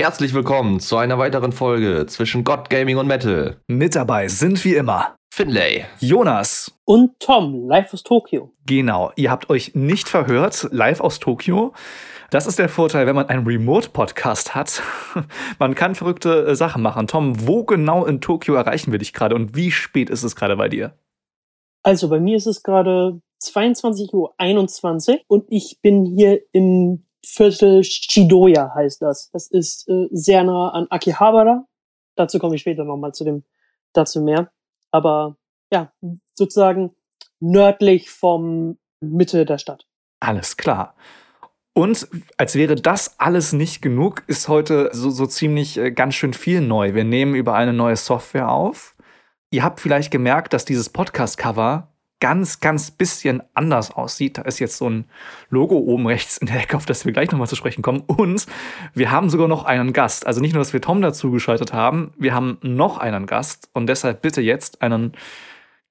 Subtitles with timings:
[0.00, 3.56] Herzlich willkommen zu einer weiteren Folge zwischen Gott, Gaming und Metal.
[3.66, 8.52] Mit dabei sind wie immer Finlay, Jonas und Tom, live aus Tokio.
[8.64, 11.72] Genau, ihr habt euch nicht verhört, live aus Tokio.
[12.30, 14.84] Das ist der Vorteil, wenn man einen Remote-Podcast hat.
[15.58, 17.08] man kann verrückte äh, Sachen machen.
[17.08, 20.54] Tom, wo genau in Tokio erreichen wir dich gerade und wie spät ist es gerade
[20.54, 20.96] bei dir?
[21.82, 28.72] Also bei mir ist es gerade 22.21 Uhr und ich bin hier im Viertel Shidoya
[28.74, 29.30] heißt das.
[29.30, 31.66] Das ist äh, sehr nah an Akihabara.
[32.16, 33.44] Dazu komme ich später nochmal zu dem,
[33.92, 34.50] dazu mehr.
[34.90, 35.36] Aber
[35.72, 35.92] ja,
[36.34, 36.94] sozusagen
[37.40, 39.86] nördlich vom Mitte der Stadt.
[40.20, 40.94] Alles klar.
[41.74, 46.34] Und als wäre das alles nicht genug, ist heute so, so ziemlich äh, ganz schön
[46.34, 46.94] viel neu.
[46.94, 48.96] Wir nehmen über eine neue Software auf.
[49.50, 54.38] Ihr habt vielleicht gemerkt, dass dieses Podcast-Cover ganz, ganz bisschen anders aussieht.
[54.38, 55.04] Da ist jetzt so ein
[55.50, 58.02] Logo oben rechts in der Ecke, auf das wir gleich nochmal zu sprechen kommen.
[58.06, 58.46] Und
[58.94, 60.26] wir haben sogar noch einen Gast.
[60.26, 63.70] Also nicht nur, dass wir Tom dazu geschaltet haben, wir haben noch einen Gast.
[63.72, 65.12] Und deshalb bitte jetzt einen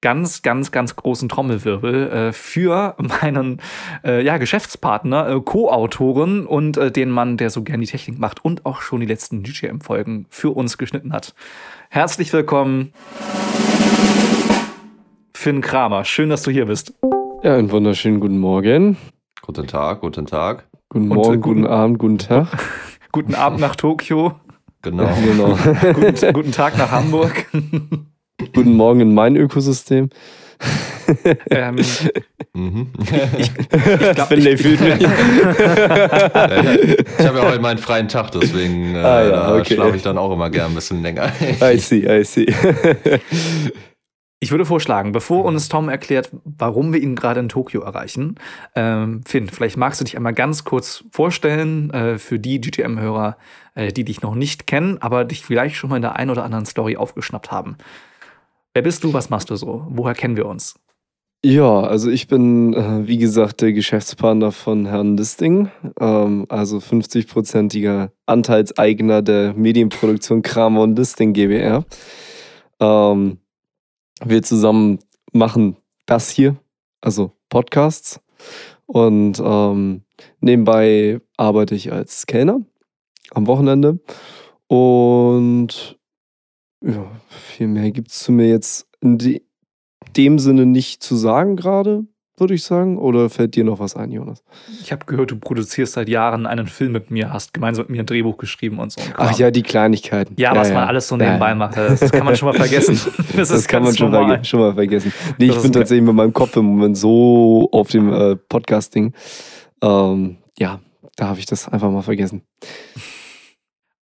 [0.02, 3.62] ganz, ganz, ganz großen Trommelwirbel äh, für meinen
[4.04, 8.44] äh, ja, Geschäftspartner, äh, Co-Autoren und äh, den Mann, der so gern die Technik macht
[8.46, 11.34] und auch schon die letzten GGM-Folgen für uns geschnitten hat.
[11.90, 12.94] Herzlich willkommen.
[15.38, 16.04] Finn Kramer.
[16.04, 16.96] Schön, dass du hier bist.
[17.44, 18.98] Ja, einen wunderschönen guten Morgen.
[19.44, 20.68] Guten Tag, guten Tag.
[20.90, 22.48] Guten Morgen, und, äh, guten, guten, Abend, guten Tag.
[23.12, 24.34] guten Abend nach Tokio.
[24.82, 25.04] Genau.
[25.04, 25.56] Ja, genau.
[25.94, 27.46] guten, guten, Tag nach Hamburg.
[28.56, 30.10] guten Morgen in mein Ökosystem.
[31.52, 31.76] ähm,
[32.54, 32.88] mhm.
[33.38, 34.82] ich, ich glaub, ich, ich, ich
[37.28, 39.76] habe ja heute meinen freien Tag, deswegen äh, ah, ja, okay.
[39.76, 41.32] schlafe ich dann auch immer gern ein bisschen länger.
[41.62, 42.48] I see, I see.
[44.40, 48.36] Ich würde vorschlagen, bevor uns Tom erklärt, warum wir ihn gerade in Tokio erreichen,
[48.76, 53.38] ähm, Finn, vielleicht magst du dich einmal ganz kurz vorstellen äh, für die GTM-Hörer,
[53.74, 56.44] äh, die dich noch nicht kennen, aber dich vielleicht schon mal in der einen oder
[56.44, 57.78] anderen Story aufgeschnappt haben.
[58.76, 59.88] Wer bist du, was machst du so?
[59.90, 60.76] Woher kennen wir uns?
[61.44, 68.12] Ja, also ich bin, äh, wie gesagt, der Geschäftspartner von Herrn Listing, ähm, also 50-prozentiger
[68.28, 71.86] Anteilseigner der Medienproduktion Kramer und Listing GbR.
[72.80, 73.40] Ähm,
[74.26, 75.00] wir zusammen
[75.32, 76.58] machen das hier,
[77.02, 78.20] also Podcasts.
[78.86, 80.04] Und ähm,
[80.40, 82.62] nebenbei arbeite ich als Kellner
[83.32, 84.00] am Wochenende.
[84.68, 85.98] Und
[86.82, 89.44] ja, viel mehr gibt es zu mir jetzt in de
[90.16, 92.08] dem Sinne nicht zu sagen gerade
[92.40, 92.98] würde ich sagen.
[92.98, 94.44] Oder fällt dir noch was ein, Jonas?
[94.82, 98.04] Ich habe gehört, du produzierst seit Jahren einen Film mit mir, hast gemeinsam mit mir
[98.04, 99.02] ein Drehbuch geschrieben und so.
[99.18, 100.36] Ach ja, die Kleinigkeiten.
[100.38, 100.76] Ja, ja was ja.
[100.76, 103.00] man alles so nebenbei ja, macht, das kann man schon mal vergessen.
[103.36, 105.12] Das, das kann man schon mal, schon mal, vergessen.
[105.38, 109.14] Nee, ich bin tatsächlich mit meinem Kopf im Moment so auf dem äh, Podcasting.
[109.82, 110.80] Ähm, ja,
[111.16, 112.44] da habe ich das einfach mal vergessen.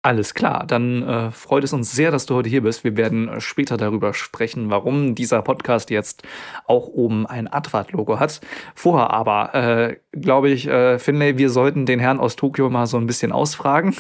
[0.05, 2.83] Alles klar, dann äh, freut es uns sehr, dass du heute hier bist.
[2.83, 6.25] Wir werden äh, später darüber sprechen, warum dieser Podcast jetzt
[6.67, 8.41] auch oben ein Advat-Logo hat.
[8.75, 12.97] Vorher aber, äh, glaube ich, äh, Finlay, wir sollten den Herrn aus Tokio mal so
[12.97, 13.95] ein bisschen ausfragen.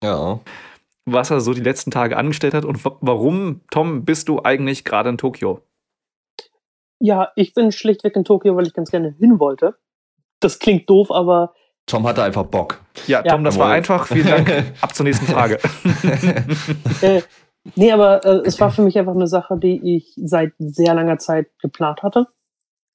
[0.00, 0.38] Ja.
[1.06, 5.08] Was er so die letzten Tage angestellt hat und warum, Tom, bist du eigentlich gerade
[5.08, 5.60] in Tokio?
[7.00, 9.76] Ja, ich bin schlichtweg in Tokio, weil ich ganz gerne hin wollte.
[10.38, 11.52] Das klingt doof, aber
[11.88, 12.80] Tom hatte einfach Bock.
[13.06, 13.44] Ja, Tom, ja.
[13.44, 14.06] das war einfach.
[14.06, 14.72] Vielen Dank.
[14.80, 15.58] Ab zur nächsten Frage.
[17.02, 17.22] äh,
[17.74, 21.18] nee, aber äh, es war für mich einfach eine Sache, die ich seit sehr langer
[21.18, 22.26] Zeit geplant hatte.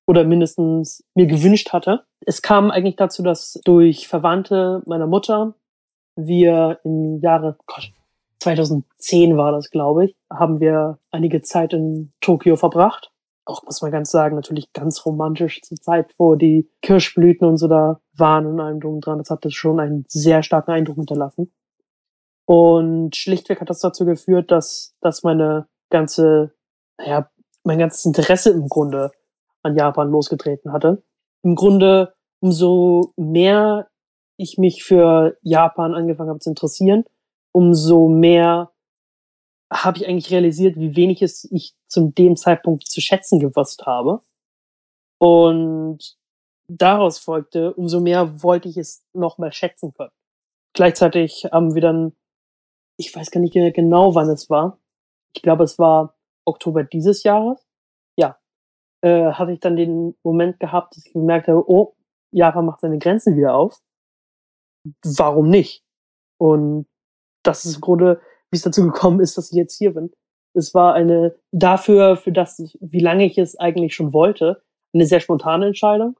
[0.06, 2.04] Oder mindestens mir gewünscht hatte.
[2.26, 5.56] Es kam eigentlich dazu, dass durch Verwandte meiner Mutter
[6.16, 7.92] wir im Jahre, Gott,
[8.40, 13.13] 2010 war das, glaube ich, haben wir einige Zeit in Tokio verbracht
[13.46, 17.68] auch, muss man ganz sagen, natürlich ganz romantisch zur Zeit, wo die Kirschblüten und so
[17.68, 19.18] da waren und allem drum dran.
[19.18, 21.52] Das hat das schon einen sehr starken Eindruck hinterlassen.
[22.46, 26.54] Und schlichtweg hat das dazu geführt, dass, dass meine ganze,
[26.98, 27.30] naja,
[27.64, 29.12] mein ganzes Interesse im Grunde
[29.62, 31.04] an Japan losgetreten hatte.
[31.42, 33.88] Im Grunde, umso mehr
[34.38, 37.06] ich mich für Japan angefangen habe zu interessieren,
[37.54, 38.73] umso mehr
[39.74, 44.22] habe ich eigentlich realisiert, wie wenig es ich zu dem Zeitpunkt zu schätzen gewusst habe.
[45.20, 46.18] Und
[46.68, 50.12] daraus folgte, umso mehr wollte ich es noch mal schätzen können.
[50.74, 52.14] Gleichzeitig haben wir dann,
[52.98, 54.80] ich weiß gar nicht genau, wann es war.
[55.36, 56.16] Ich glaube, es war
[56.46, 57.66] Oktober dieses Jahres.
[58.18, 58.38] Ja,
[59.02, 61.96] äh, hatte ich dann den Moment gehabt, dass ich gemerkt habe, oh,
[62.32, 63.80] Japan macht seine Grenzen wieder auf.
[65.04, 65.84] Warum nicht?
[66.38, 66.88] Und
[67.44, 68.22] das ist im Grunde
[68.54, 70.12] wie es dazu gekommen ist, dass ich jetzt hier bin.
[70.54, 74.62] Es war eine dafür, für das, wie lange ich es eigentlich schon wollte,
[74.94, 76.16] eine sehr spontane Entscheidung.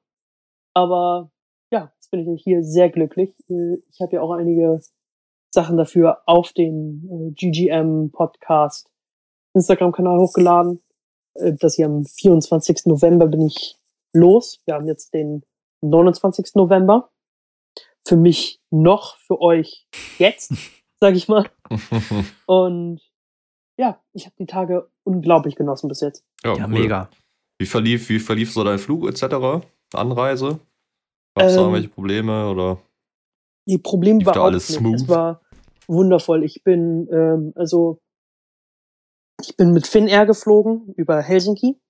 [0.74, 1.32] Aber
[1.72, 3.36] ja, jetzt bin ich hier sehr glücklich.
[3.48, 4.82] Ich habe ja auch einige
[5.54, 8.90] Sachen dafür auf den äh, GGM Podcast
[9.54, 10.84] Instagram-Kanal hochgeladen.
[11.36, 12.86] Äh, dass ich am 24.
[12.86, 13.78] November bin ich
[14.14, 14.62] los.
[14.66, 15.44] Wir haben jetzt den
[15.82, 16.56] 29.
[16.56, 17.10] November.
[18.06, 19.88] Für mich noch, für euch
[20.18, 20.54] jetzt,
[21.04, 21.50] sag ich mal.
[22.46, 23.02] Und
[23.78, 26.24] ja, ich habe die Tage unglaublich genossen bis jetzt.
[26.46, 26.72] Ja, ja cool.
[26.72, 27.10] mega.
[27.60, 29.66] Wie verlief, wie verlief so dein Flug etc.?
[29.94, 30.62] Anreise?
[31.36, 32.82] Gab es ähm, da irgendwelche Probleme oder?
[33.68, 34.80] Die Probleme war alles nicht.
[34.80, 34.96] smooth.
[34.96, 35.42] Es war
[35.88, 36.46] wundervoll.
[36.46, 38.00] Ich bin ähm, also
[39.42, 41.82] ich bin mit Finnair geflogen über Helsinki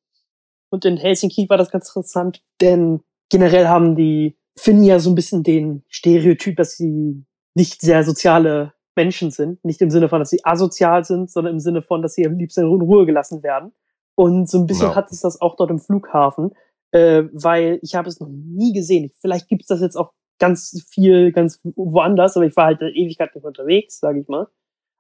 [0.72, 5.16] und in Helsinki war das ganz interessant, denn generell haben die Finnen ja so ein
[5.16, 9.64] bisschen den Stereotyp, dass sie nicht sehr soziale Menschen sind.
[9.64, 12.38] Nicht im Sinne von, dass sie asozial sind, sondern im Sinne von, dass sie am
[12.38, 13.74] liebsten in Ruhe gelassen werden.
[14.16, 14.96] Und so ein bisschen no.
[14.96, 16.52] hat es das auch dort im Flughafen,
[16.92, 19.12] äh, weil ich habe es noch nie gesehen.
[19.20, 22.92] Vielleicht gibt es das jetzt auch ganz viel, ganz woanders, aber ich war halt eine
[22.92, 24.48] Ewigkeit nicht unterwegs, sage ich mal.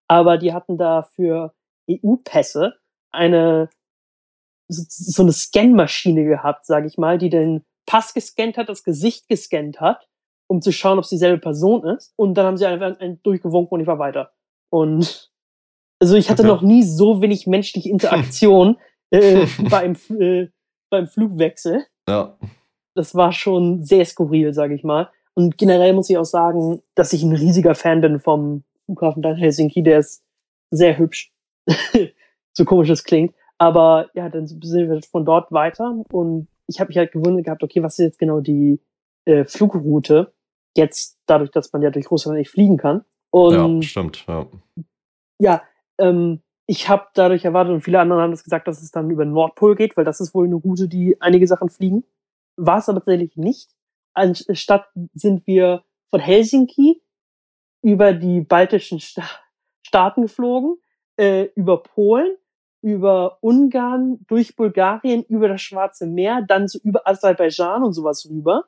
[0.07, 1.53] Aber die hatten da für
[1.89, 2.73] EU-Pässe
[3.11, 3.69] eine
[4.67, 9.27] so, so eine Scanmaschine gehabt, sage ich mal, die den Pass gescannt hat, das Gesicht
[9.27, 10.07] gescannt hat
[10.47, 12.13] um zu schauen, ob es dieselbe Person ist.
[12.15, 14.31] Und dann haben sie einfach durchgewunken und ich war weiter.
[14.69, 15.31] Und
[15.99, 16.51] also ich hatte okay.
[16.51, 18.77] noch nie so wenig menschliche Interaktion
[19.11, 20.47] äh, beim, äh,
[20.89, 21.85] beim Flugwechsel.
[22.07, 22.37] Ja.
[22.95, 25.09] Das war schon sehr skurril, sage ich mal.
[25.33, 29.35] Und generell muss ich auch sagen, dass ich ein riesiger Fan bin vom Flughafen in
[29.35, 29.81] Helsinki.
[29.81, 30.23] Der ist
[30.69, 31.31] sehr hübsch.
[32.53, 33.33] so komisch es klingt.
[33.57, 37.63] Aber ja, dann sind wir von dort weiter und ich habe mich halt gewundert gehabt,
[37.63, 38.79] okay, was ist jetzt genau die
[39.25, 40.33] äh, Flugroute?
[40.75, 43.05] Jetzt dadurch, dass man ja durch Russland nicht fliegen kann.
[43.31, 44.25] Und ja, stimmt.
[44.27, 44.47] Ja,
[45.39, 45.63] ja
[45.97, 49.25] ähm, ich habe dadurch erwartet, und viele andere haben das gesagt, dass es dann über
[49.25, 52.03] den Nordpol geht, weil das ist wohl eine Route, die einige Sachen fliegen.
[52.55, 53.71] War es aber tatsächlich nicht.
[54.13, 57.01] Anstatt sind wir von Helsinki
[57.81, 59.23] über die baltischen Sta
[59.85, 60.77] Staaten geflogen,
[61.17, 62.35] äh, über Polen,
[62.81, 68.65] über Ungarn, durch Bulgarien, über das Schwarze Meer, dann so über Aserbaidschan und sowas rüber.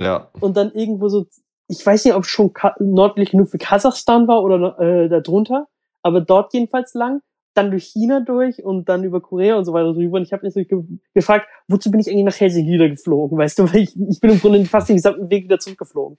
[0.00, 0.30] Ja.
[0.40, 1.26] Und dann irgendwo so,
[1.68, 5.66] ich weiß nicht, ob es schon nördlich genug für Kasachstan war oder äh, darunter,
[6.02, 7.20] aber dort jedenfalls lang,
[7.54, 10.18] dann durch China durch und dann über Korea und so weiter drüber.
[10.18, 13.36] Und ich habe mich so ge gefragt, wozu bin ich eigentlich nach Helsinki wieder geflogen,
[13.36, 16.16] weißt du, weil ich, ich bin im Grunde fast den gesamten Weg wieder zurückgeflogen.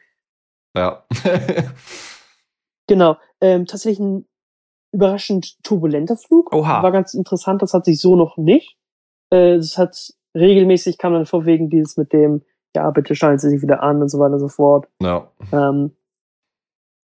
[0.76, 1.06] Ja.
[2.88, 3.18] genau.
[3.42, 4.28] Ähm, tatsächlich ein
[4.92, 6.54] überraschend turbulenter Flug.
[6.54, 6.84] Oha.
[6.84, 8.76] War ganz interessant, das hat sich so noch nicht.
[9.30, 12.44] Äh, das hat regelmäßig kam dann vor wegen dieses mit dem
[12.76, 14.88] ja, bitte schalten Sie sich wieder an und so weiter und so fort.
[15.02, 15.28] Ja.
[15.52, 15.96] Ähm,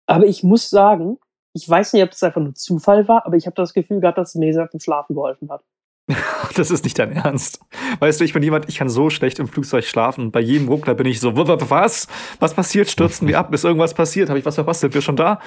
[0.06, 1.18] aber ich muss sagen,
[1.54, 4.18] ich weiß nicht, ob das einfach nur Zufall war, aber ich habe das Gefühl gehabt,
[4.18, 5.62] dass sehr beim Schlafen geholfen hat.
[6.56, 7.60] das ist nicht dein Ernst.
[8.00, 10.32] Weißt du, ich bin jemand, ich kann so schlecht im Flugzeug schlafen.
[10.32, 12.08] Bei jedem Ruckler bin ich so, was?
[12.40, 12.88] Was passiert?
[12.88, 13.52] Stürzen wir ab?
[13.54, 14.28] Ist irgendwas passiert?
[14.28, 14.80] Habe ich was verpasst?
[14.80, 15.40] Sind wir schon da?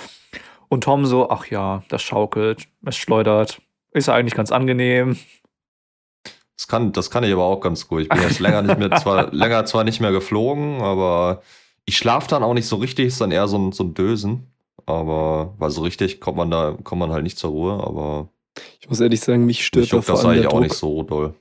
[0.70, 3.62] Und Tom so, ach ja, das schaukelt, es schleudert.
[3.92, 5.18] Ist eigentlich ganz angenehm.
[6.58, 8.02] Das kann, das kann ich aber auch ganz gut.
[8.02, 11.42] Ich bin jetzt länger nicht mehr, zwar länger zwar nicht mehr geflogen, aber
[11.86, 14.48] ich schlafe dann auch nicht so richtig, ist dann eher so ein, so ein Dösen.
[14.86, 18.30] Aber weil so richtig kommt man da, kommt man halt nicht zur Ruhe, aber.
[18.80, 21.34] Ich muss ehrlich sagen, mich stört da vor allem das auch nicht so doll.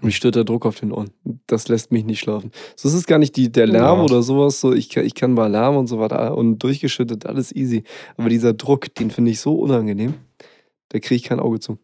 [0.00, 1.10] Mich stört der Druck auf den Ohren.
[1.46, 2.50] Das lässt mich nicht schlafen.
[2.76, 4.04] So ist es gar nicht die, der Lärm ja.
[4.04, 4.60] oder sowas.
[4.60, 7.84] So, ich, ich kann mal Lärm und so weiter und durchgeschüttet, alles easy.
[8.16, 10.14] Aber dieser Druck, den finde ich so unangenehm.
[10.88, 11.78] Da kriege ich kein Auge zu.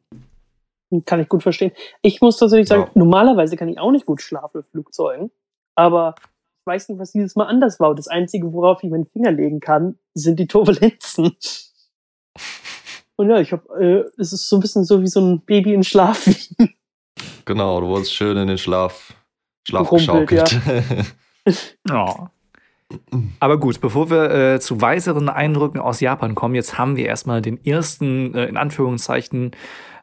[1.04, 1.72] Kann ich gut verstehen.
[2.02, 2.90] Ich muss tatsächlich sagen, ja.
[2.94, 5.30] normalerweise kann ich auch nicht gut schlafen mit Flugzeugen.
[5.74, 6.14] Aber
[6.62, 7.90] ich weiß nicht, was dieses Mal anders war.
[7.90, 11.36] Und das Einzige, worauf ich meinen Finger legen kann, sind die Turbulenzen.
[13.16, 15.74] Und ja, ich habe, äh, es ist so ein bisschen so wie so ein Baby
[15.74, 16.28] in Schlaf.
[17.44, 19.14] genau, du wurdest schön in den Schlaf,
[19.66, 20.60] Schlaf geschaukelt.
[21.46, 21.58] Ja.
[21.92, 22.26] oh.
[23.40, 27.42] Aber gut, bevor wir äh, zu weiteren Eindrücken aus Japan kommen, jetzt haben wir erstmal
[27.42, 29.52] den ersten, äh, in Anführungszeichen,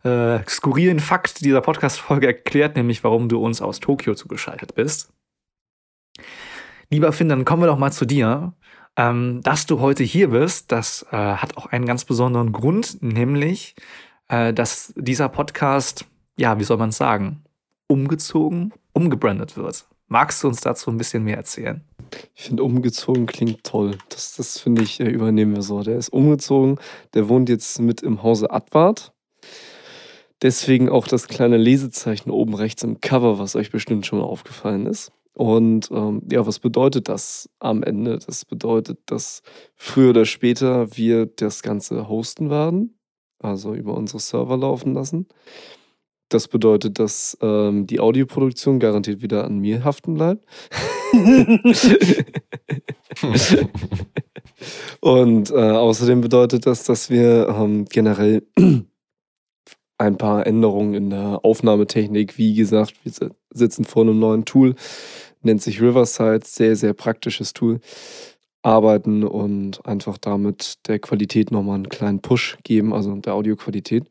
[0.03, 5.12] äh, skurrilen Fakt dieser Podcast-Folge erklärt, nämlich warum du uns aus Tokio zugeschaltet bist.
[6.89, 8.53] Lieber Finn, dann kommen wir doch mal zu dir.
[8.96, 13.75] Ähm, dass du heute hier bist, das äh, hat auch einen ganz besonderen Grund, nämlich,
[14.27, 16.06] äh, dass dieser Podcast,
[16.38, 17.44] ja, wie soll man es sagen,
[17.88, 19.86] umgezogen, umgebrandet wird.
[20.08, 21.84] Magst du uns dazu ein bisschen mehr erzählen?
[22.36, 23.98] Ich finde, umgezogen klingt toll.
[24.10, 25.84] Das, das finde ich, äh, übernehmen wir so.
[25.84, 26.79] Der ist umgezogen,
[27.13, 29.13] der wohnt jetzt mit im Hause Advart.
[30.41, 34.86] Deswegen auch das kleine Lesezeichen oben rechts im Cover, was euch bestimmt schon mal aufgefallen
[34.86, 35.12] ist.
[35.34, 38.19] Und ähm, ja, was bedeutet das am Ende?
[38.19, 39.41] Das bedeutet, dass
[39.75, 43.00] früher oder später wir das Ganze hosten werden,
[43.39, 45.27] also über unsere Server laufen lassen.
[46.29, 50.46] Das bedeutet, dass ähm, die Audioproduktion garantiert wieder an mir haften bleibt.
[55.01, 58.43] Und äh, außerdem bedeutet das, dass wir ähm, generell
[60.00, 64.75] ein paar Änderungen in der Aufnahmetechnik, wie gesagt, wir sitzen vor einem neuen Tool,
[65.44, 67.82] nennt sich Riverside, sehr, sehr praktisches Tool,
[68.62, 74.06] arbeiten und einfach damit der Qualität nochmal einen kleinen Push geben, also der Audioqualität.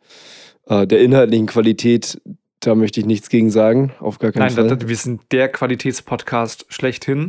[0.66, 2.21] Äh, der inhaltlichen Qualität,
[2.61, 4.76] da möchte ich nichts gegen sagen, auf gar keinen Nein, Fall.
[4.76, 7.28] da, wir sind der Qualitätspodcast schlechthin.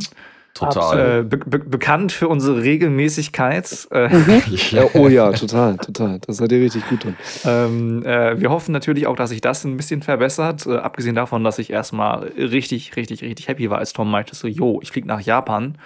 [0.54, 1.20] Total.
[1.20, 3.88] Äh, be be bekannt für unsere Regelmäßigkeit.
[3.90, 4.42] Äh, Mhm.
[4.70, 6.18] Ja, oh ja, total, total.
[6.26, 7.16] Das seid ihr richtig gut drin.
[7.44, 10.66] ähm, äh, wir hoffen natürlich auch, dass sich das ein bisschen verbessert.
[10.66, 14.48] Äh, abgesehen davon, dass ich erstmal richtig, richtig, richtig happy war, als Tom meinte, so,
[14.48, 15.78] yo, ich fliege nach Japan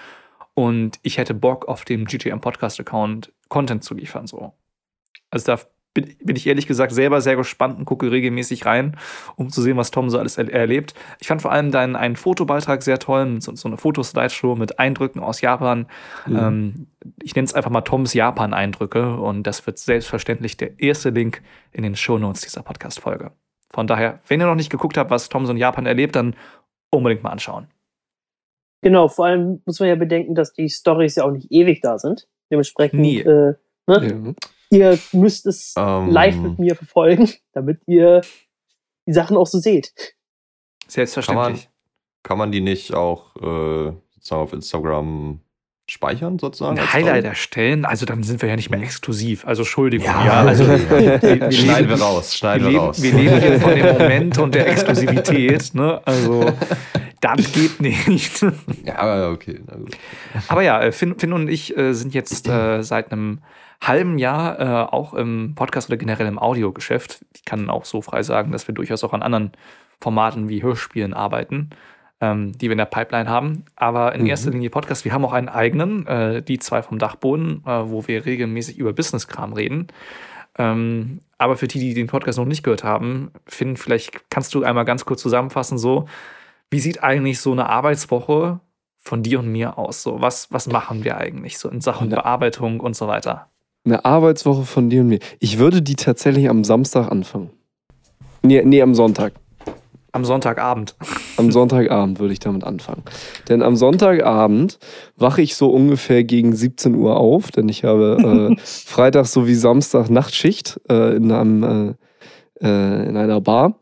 [0.55, 4.27] und ich hätte Bock, auf dem GTM Podcast-Account Content zu liefern.
[4.27, 4.53] So.
[5.31, 5.61] Also da
[5.95, 8.97] bin, bin ich ehrlich gesagt selber sehr gespannt und gucke regelmäßig rein,
[9.37, 10.95] um zu sehen, was Tom so alles er erlebt.
[11.21, 15.21] Ich fand vor allem deinen einen Fotobeitrag sehr toll, so, so eine Fotoslideshow mit Eindrücken
[15.21, 15.87] aus Japan.
[16.27, 16.37] Mhm.
[16.37, 16.87] Ähm,
[17.23, 21.85] ich nenne es einfach mal Toms Japan-Eindrücke und das wird selbstverständlich der erste Link in
[21.85, 23.31] den Shownotes dieser Podcast-Folge.
[23.71, 26.35] Von daher, wenn ihr noch nicht geguckt habt, was Tom so in Japan erlebt, dann
[26.91, 27.69] unbedingt mal anschauen.
[28.83, 31.99] Genau, vor allem muss man ja bedenken, dass die Stories ja auch nicht ewig da
[31.99, 32.29] sind.
[32.51, 33.21] Dementsprechend, Nie.
[33.21, 33.55] äh,
[33.87, 34.35] ne?
[34.35, 34.35] Ja.
[34.75, 36.11] Ihr müsst es Ähm.
[36.11, 38.23] live mit mir verfolgen, damit ihr
[39.07, 39.93] die Sachen auch so seht.
[40.89, 41.69] Selbstverständlich.
[42.23, 45.41] Kann man die nicht auch äh, sozusagen auf Instagram
[45.87, 46.79] speichern, sozusagen?
[46.79, 49.47] Ein Highlight erstellen, also dann sind wir ja nicht mehr exklusiv.
[49.47, 50.07] Also Entschuldigung.
[50.07, 53.03] Ja, Ja, also wir, wir, schneiden wir raus, Wir schneiden wir, leben, raus.
[53.03, 55.75] wir leben hier von dem Moment und der Exklusivität.
[55.75, 56.01] Ne?
[56.07, 56.51] Also,
[57.21, 58.43] das geht nicht.
[58.85, 59.97] ja, okay, na gut.
[60.49, 63.41] Aber ja, äh, Finn, Finn und ich äh, sind jetzt äh, seit einem
[63.81, 67.25] halben Jahr äh, auch im Podcast oder generell im Audiogeschäft.
[67.35, 69.53] Ich kann auch so frei sagen, dass wir durchaus auch an anderen
[70.01, 71.71] Formaten wie Hörspielen arbeiten,
[72.21, 73.65] ähm, die wir in der Pipeline haben.
[73.77, 74.27] Aber in Mhm.
[74.29, 75.05] erster Linie Podcast.
[75.05, 78.93] Wir haben auch einen eigenen, äh, die zwei vom Dachboden, äh, wo wir regelmäßig über
[78.93, 79.89] Business-Kram reden.
[80.57, 84.63] Ähm, aber für die, die den Podcast noch nicht gehört haben, Finn, vielleicht kannst du
[84.63, 86.07] einmal ganz kurz zusammenfassen, so,
[86.71, 88.61] wie sieht eigentlich so eine Arbeitswoche
[88.99, 90.03] von dir und mir aus?
[90.03, 93.49] So, was, was machen wir eigentlich so in Sachen Bearbeitung und so weiter?
[93.85, 95.19] Eine Arbeitswoche von dir und mir.
[95.41, 97.51] Ich würde die tatsächlich am Samstag anfangen.
[98.43, 99.35] Nee, nee, am Sonntag.
[100.13, 100.95] Am Sonntagabend.
[101.37, 103.03] Am Sonntagabend würde ich damit anfangen.
[103.49, 104.79] Denn am Sonntagabend
[105.17, 110.09] wache ich so ungefähr gegen 17 Uhr auf, denn ich habe äh, Freitag sowie Samstag
[110.09, 111.97] Nachtschicht äh, in, einem,
[112.61, 113.79] äh, äh, in einer Bar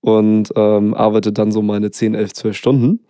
[0.00, 3.00] und ähm, arbeite dann so meine 10, 11, 12 Stunden.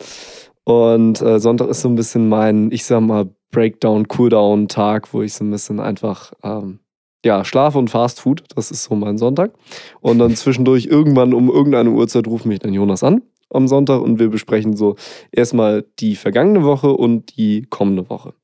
[0.64, 5.34] Und äh, Sonntag ist so ein bisschen mein, ich sag mal, Breakdown, Cooldown-Tag, wo ich
[5.34, 6.80] so ein bisschen einfach ähm,
[7.24, 8.44] ja, schlafe und Fast Food.
[8.54, 9.52] Das ist so mein Sonntag.
[10.00, 14.18] Und dann zwischendurch irgendwann um irgendeine Uhrzeit ruft mich dann Jonas an am Sonntag und
[14.18, 14.96] wir besprechen so
[15.32, 18.34] erstmal die vergangene Woche und die kommende Woche.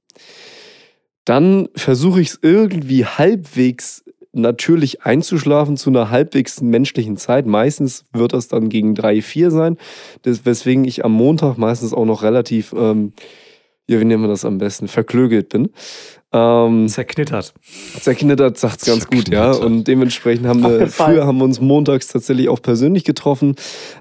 [1.24, 7.46] Dann versuche ich es irgendwie halbwegs natürlich einzuschlafen zu einer halbwegs menschlichen Zeit.
[7.46, 9.78] Meistens wird das dann gegen drei, vier sein,
[10.22, 13.12] weswegen ich am Montag meistens auch noch relativ, ähm,
[13.86, 15.70] ja, wie nennen wir das am besten, verklögelt bin.
[16.32, 17.54] Ähm, Zerknittert.
[18.00, 19.52] Zerknittert sagt es ganz gut, ja.
[19.52, 23.54] Und dementsprechend haben wir, früher haben wir uns montags tatsächlich auch persönlich getroffen.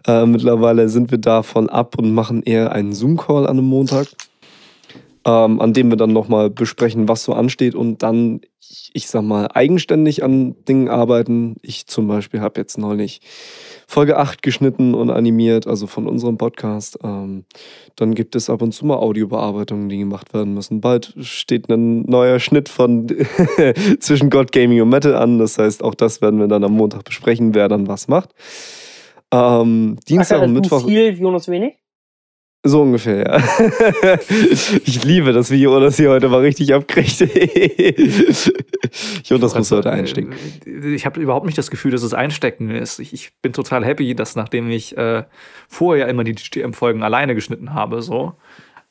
[0.07, 4.07] Äh, mittlerweile sind wir davon ab und machen eher einen Zoom-Call an einem Montag,
[5.25, 9.21] ähm, an dem wir dann nochmal besprechen, was so ansteht und dann, ich, ich sag
[9.23, 11.57] mal, eigenständig an Dingen arbeiten.
[11.61, 13.21] Ich zum Beispiel habe jetzt neulich
[13.93, 16.97] Folge 8 geschnitten und animiert, also von unserem Podcast.
[17.03, 17.45] Ähm,
[17.95, 20.81] dann gibt es ab und zu mal Audiobearbeitungen, die gemacht werden müssen.
[20.81, 23.07] Bald steht ein neuer Schnitt von
[23.99, 25.37] zwischen God Gaming und Metal an.
[25.37, 28.31] Das heißt, auch das werden wir dann am Montag besprechen, wer dann was macht.
[29.31, 30.87] Ähm, Dienstag Ach, und Mittwoch.
[30.87, 31.75] viel, Jonas wenig?
[32.65, 34.17] So ungefähr, ja.
[34.85, 37.19] ich liebe das, wie Jonas hier heute mal richtig abkriegt.
[39.25, 40.33] Jonas muss heute einstecken.
[40.65, 42.99] Äh, Ich habe überhaupt nicht das Gefühl, dass es Einstecken ist.
[42.99, 45.23] Ich, ich bin total happy, dass nachdem ich äh,
[45.67, 48.35] vorher immer die GTM-Folgen alleine geschnitten habe, so,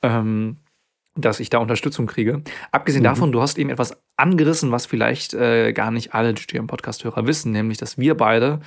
[0.02, 0.58] ähm,
[1.16, 2.42] dass ich da Unterstützung kriege.
[2.72, 3.06] Abgesehen Mhm.
[3.06, 7.78] davon, du hast eben etwas angerissen, was vielleicht äh, gar nicht alle GTM-Podcast-Hörer wissen, nämlich,
[7.78, 8.60] dass wir beide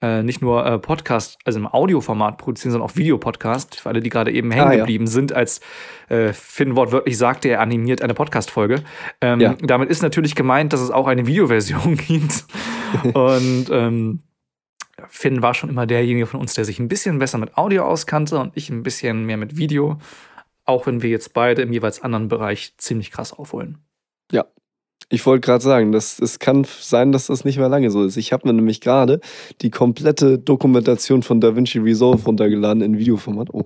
[0.00, 4.10] äh, nicht nur äh, Podcast, also im Audioformat produzieren, sondern auch Videopodcast, für alle, die
[4.10, 4.78] gerade eben hängen Ah, ja.
[4.80, 5.60] geblieben sind, als
[6.08, 8.82] äh, Finn wortwörtlich sagte, er animiert eine Podcast-Folge.
[9.20, 9.54] Ähm, Ja.
[9.60, 12.44] Damit ist natürlich gemeint, dass es auch eine Videoversion gibt.
[13.14, 14.22] Und ähm,
[15.08, 18.38] Finn war schon immer derjenige von uns, der sich ein bisschen besser mit Audio auskannte
[18.38, 19.98] und ich ein bisschen mehr mit Video.
[20.64, 23.78] Auch wenn wir jetzt beide im jeweils anderen Bereich ziemlich krass aufholen.
[25.10, 28.16] Ich wollte gerade sagen, das, es kann sein, dass das nicht mehr lange so ist.
[28.18, 29.20] Ich habe mir nämlich gerade
[29.62, 33.48] die komplette Dokumentation von DaVinci Resolve runtergeladen in Videoformat.
[33.52, 33.64] Oh.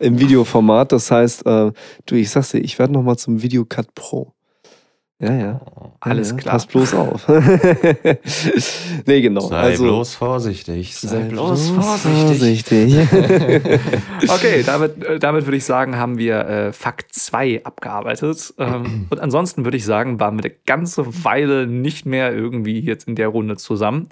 [0.00, 0.90] Im Videoformat.
[0.90, 1.72] Das heißt, äh,
[2.06, 4.32] du, ich sag's dir, ich werde nochmal zum Videocut Pro.
[5.20, 5.60] Ja, ja.
[5.98, 6.54] Alles ja, klar.
[6.54, 7.28] Pass bloß auf.
[9.06, 9.40] nee, genau.
[9.40, 10.94] Sei also, bloß vorsichtig.
[10.94, 12.94] sei bloß vorsichtig.
[14.28, 18.54] Okay, damit, äh, damit würde ich sagen, haben wir äh, Fakt 2 abgearbeitet.
[18.58, 23.08] Ähm, und ansonsten würde ich sagen, waren wir eine ganze Weile nicht mehr irgendwie jetzt
[23.08, 24.08] in der Runde zusammen.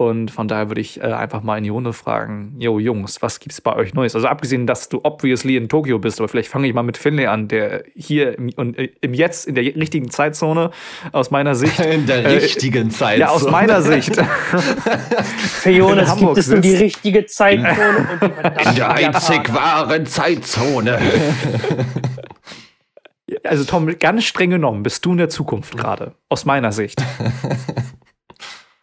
[0.00, 3.40] Und von daher würde ich äh, einfach mal in die Runde fragen: Jo, Jungs, was
[3.40, 4.14] gibt's bei euch Neues?
[4.14, 7.26] Also, abgesehen, dass du obviously in Tokio bist, aber vielleicht fange ich mal mit Finlay
[7.26, 10.70] an, der hier im, und, äh, im Jetzt in der richtigen Zeitzone
[11.10, 11.80] aus meiner Sicht.
[11.84, 13.18] In der Äh, richtigen Zeit.
[13.18, 14.14] Ja, aus meiner Sicht.
[15.36, 19.52] Für Jonas in Hamburg gibt es nur die richtige Zeitzone und die In der einzig
[19.52, 20.98] wahren Zeitzone.
[23.44, 27.00] Also, Tom, ganz streng genommen, bist du in der Zukunft gerade, aus meiner Sicht.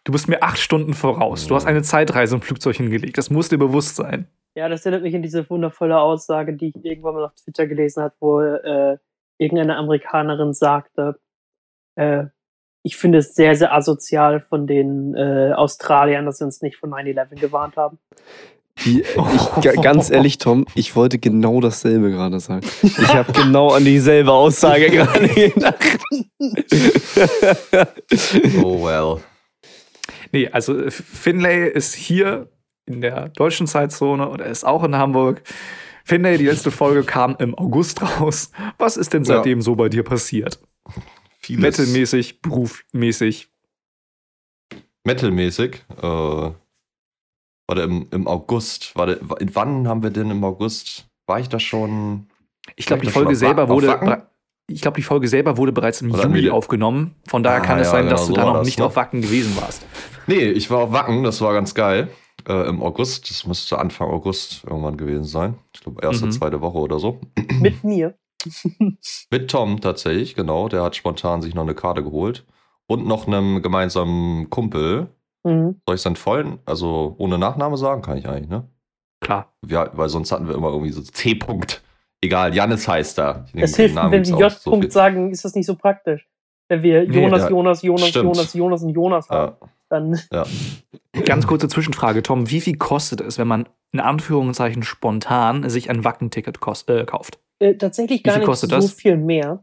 [0.06, 1.48] Du bist mir acht Stunden voraus.
[1.48, 3.18] Du hast eine Zeitreise im Flugzeug hingelegt.
[3.18, 4.28] Das muss dir bewusst sein.
[4.54, 8.04] Ja, das erinnert mich an diese wundervolle Aussage, die ich irgendwann mal auf Twitter gelesen
[8.04, 8.98] habe, wo äh,
[9.38, 11.18] irgendeine Amerikanerin sagte,
[11.96, 12.26] äh,
[12.84, 16.90] ich finde es sehr, sehr asozial von den äh, Australiern, dass sie uns nicht von
[16.90, 17.98] 9-11 gewarnt haben.
[18.84, 22.64] Die, ich, ga- ganz ehrlich, Tom, ich wollte genau dasselbe gerade sagen.
[22.82, 25.98] Ich habe genau an dieselbe Aussage gerade gedacht.
[28.62, 29.20] Oh well.
[30.32, 32.50] Nee, also äh, Finlay ist hier
[32.86, 35.42] in der deutschen Zeitzone und er ist auch in Hamburg.
[36.04, 38.50] Finlay, die letzte Folge kam im August raus.
[38.78, 39.36] Was ist denn Ja.
[39.36, 40.60] seitdem so bei dir passiert?
[41.40, 41.62] Vieles.
[41.62, 43.50] Metalmäßig, berufmäßig.
[45.04, 45.84] Metalmäßig.
[45.96, 46.54] Äh, warte,
[47.82, 48.92] im, im August.
[48.94, 51.08] Warte, wann haben wir denn im August?
[51.26, 52.28] War ich da schon?
[52.76, 54.26] Ich glaube, die Folge selber wurde.
[54.68, 57.14] Ich glaube, die Folge selber wurde bereits im Oder Juli aufgenommen.
[57.28, 58.78] Von daher Ah, kann es ja, sein, dass genau, du so da noch das, nicht
[58.80, 58.84] ne?
[58.86, 59.86] auf Wacken gewesen warst.
[60.26, 62.08] Nee, ich war auf Wacken, das war ganz geil.
[62.48, 65.54] Äh, Im August, das müsste Anfang August irgendwann gewesen sein.
[65.72, 66.32] Ich glaube, erste, Mhm.
[66.32, 67.20] zweite Woche oder so.
[67.60, 68.14] Mit mir.
[69.30, 70.68] Mit Tom tatsächlich, genau.
[70.68, 72.44] Der hat spontan sich noch eine Karte geholt.
[72.88, 75.08] Und noch einem gemeinsamen Kumpel.
[75.44, 75.80] Mhm.
[75.86, 78.02] Soll ich seinen vollen, also ohne Nachname sagen?
[78.02, 78.68] Kann ich eigentlich, ne?
[79.20, 79.52] Klar.
[79.62, 81.82] Wir, weil sonst hatten wir immer irgendwie so C-Punkt.
[82.22, 83.18] Egal, Janis heißt.
[83.18, 84.90] Den- Es hilft, Namen wenn wir so J-Punkt viel.
[84.92, 86.26] sagen, ist das nicht so praktisch.
[86.68, 88.24] Wenn wir Nee, Jonas, ja, Jonas, Jonas, stimmt.
[88.24, 90.44] Jonas, Jonas und Jonas haben, Ja, dann ja.
[91.24, 92.50] Ganz kurze Zwischenfrage, Tom.
[92.50, 97.38] Wie viel kostet es, wenn man in Anführungszeichen spontan sich ein Wacken-Ticket äh, kauft?
[97.60, 98.92] äh, tatsächlich Wie gar nicht so das?
[98.92, 99.62] viel mehr.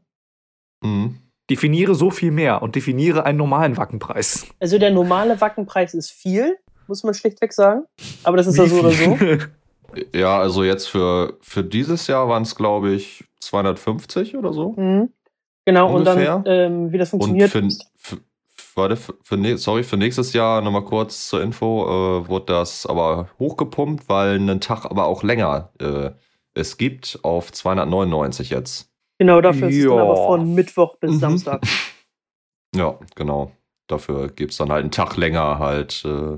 [0.84, 1.18] Mhm.
[1.50, 4.48] Definiere so viel mehr und definiere einen normalen Wackenpreis.
[4.62, 7.84] Also der normale Wackenpreis ist viel, muss man schlichtweg sagen.
[8.24, 9.18] Aber das ist ja so oder so.
[10.14, 14.74] Ja, also jetzt für, für dieses Jahr waren es, glaube ich, 250 oder so.
[14.78, 15.10] Mhm.
[15.66, 16.38] Genau, Ungefähr.
[16.38, 17.50] und dann, ähm, wie das Und funktioniert.
[17.52, 18.18] für, für,
[18.76, 21.86] warte, für, für, nä- sorry, für nächstes Jahr nochmal kurz zur Info,
[22.24, 26.12] äh, wurde das aber hochgepumpt, weil einen Tag aber auch länger äh,
[26.56, 28.90] es gibt auf 299 jetzt.
[29.18, 30.04] genau, dafür ist es dann Ja.
[30.04, 31.20] aber von Mittwoch bis Mhm.
[31.20, 31.62] Samstag.
[32.76, 33.52] Ja, genau.
[33.88, 36.04] Dafür gibt es dann halt einen Tag länger halt.
[36.06, 36.38] Äh,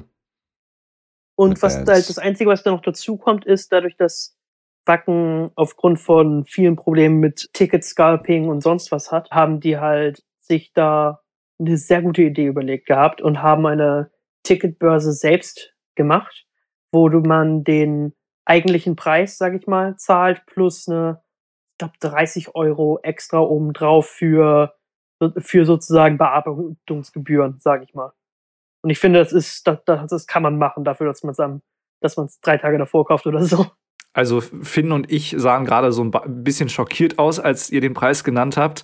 [1.36, 1.92] Und was Bands.
[1.92, 4.38] halt das Einzige, was da noch dazu kommt, ist dadurch, dass
[4.86, 10.74] Wacken aufgrund von vielen Problemen mit Ticket-Scalping und sonst was hat, haben die halt sich
[10.74, 11.22] da
[11.60, 14.12] eine sehr gute Idee überlegt gehabt und haben eine
[14.44, 16.46] Ticketbörse selbst gemacht,
[16.92, 18.14] wo du man den
[18.46, 21.22] eigentlichen Preis, sag ich mal, zahlt plus eine,
[21.74, 24.76] ich glaube, 30 Euro extra obendrauf für,
[25.38, 28.14] für sozusagen Bearbeitungsgebühren, sag ich mal.
[28.86, 31.38] Und ich finde, das ist, das, das, kann man machen dafür, dass man es
[32.02, 33.66] dass man es drei Tage davor kauft oder so.
[34.14, 36.12] Also Finn und ich sahen gerade so ein
[36.44, 38.84] bisschen schockiert aus, als ihr den Preis genannt habt.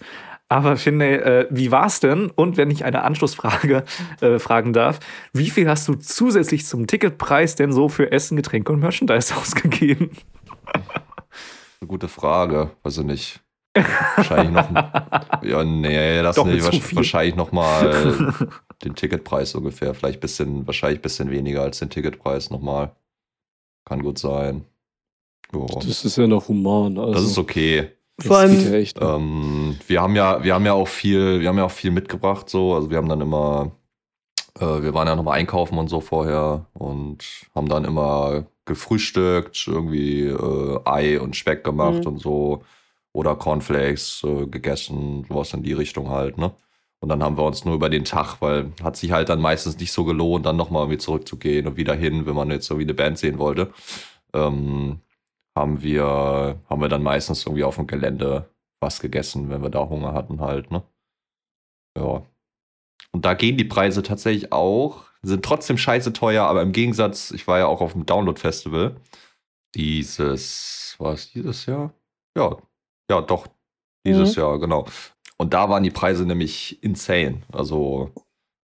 [0.50, 2.32] Aber Finde, äh, wie war's denn?
[2.32, 3.84] Und wenn ich eine Anschlussfrage
[4.22, 5.00] äh, fragen darf,
[5.34, 10.10] wie viel hast du zusätzlich zum Ticketpreis denn so für Essen, Getränke und Merchandise ausgegeben?
[11.80, 12.72] eine gute Frage.
[12.82, 13.40] Weiß ich nicht.
[14.16, 14.68] Wahrscheinlich noch.
[15.44, 16.66] Ja, nee, das Doppelt nicht.
[16.66, 18.50] so Wahrsch- viel.
[18.84, 19.94] Den Ticketpreis ungefähr.
[19.94, 22.96] Vielleicht bisschen, wahrscheinlich bisschen weniger als den Ticketpreis nochmal.
[23.86, 24.65] Kann gut sein.
[25.54, 25.65] Ja.
[25.84, 26.98] Das ist ja noch human.
[26.98, 27.89] Also, Das ist okay.
[28.17, 29.00] das Vor allem- echt.
[29.00, 29.17] noch.
[29.17, 32.50] Ähm, wir haben ja, wir haben ja auch viel, wir haben ja auch viel mitgebracht,
[32.50, 32.74] so.
[32.76, 33.72] Also wir haben dann immer,
[34.60, 40.26] äh, wir waren ja nochmal einkaufen und so vorher und haben dann immer gefrühstückt, irgendwie
[40.28, 42.08] äh, Ei und Speck gemacht Mhm.
[42.08, 42.63] und so.
[43.13, 46.52] Oder Cornflakes äh, gegessen, sowas in die Richtung halt, ne?
[47.02, 49.78] Und dann haben wir uns nur über den Tag, weil hat sich halt dann meistens
[49.80, 52.94] nicht so gelohnt, dann nochmal irgendwie zurückzugehen und wieder hin, wenn man jetzt irgendwie eine
[52.94, 53.74] Band sehen wollte.
[54.34, 55.02] Ähm,
[55.58, 59.90] haben wir, haben wir dann meistens irgendwie auf dem Gelände was gegessen, wenn wir da
[59.90, 60.84] Hunger hatten halt, ne?
[61.98, 62.24] Ja.
[63.12, 67.48] Und da gehen die Preise tatsächlich auch, sind trotzdem scheiße teuer, aber im Gegensatz, ich
[67.48, 68.96] war ja auch auf dem Download-Festival.
[69.76, 71.94] Dieses, war es dieses Jahr?
[72.38, 72.58] Ja,
[73.10, 73.48] ja, doch,
[74.06, 74.86] dieses Jahr, genau.
[75.42, 77.42] Und da waren die Preise nämlich insane.
[77.52, 78.12] Also,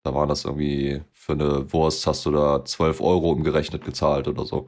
[0.03, 4.45] da war das irgendwie für eine Wurst hast du da 12 Euro umgerechnet gezahlt oder
[4.45, 4.67] so.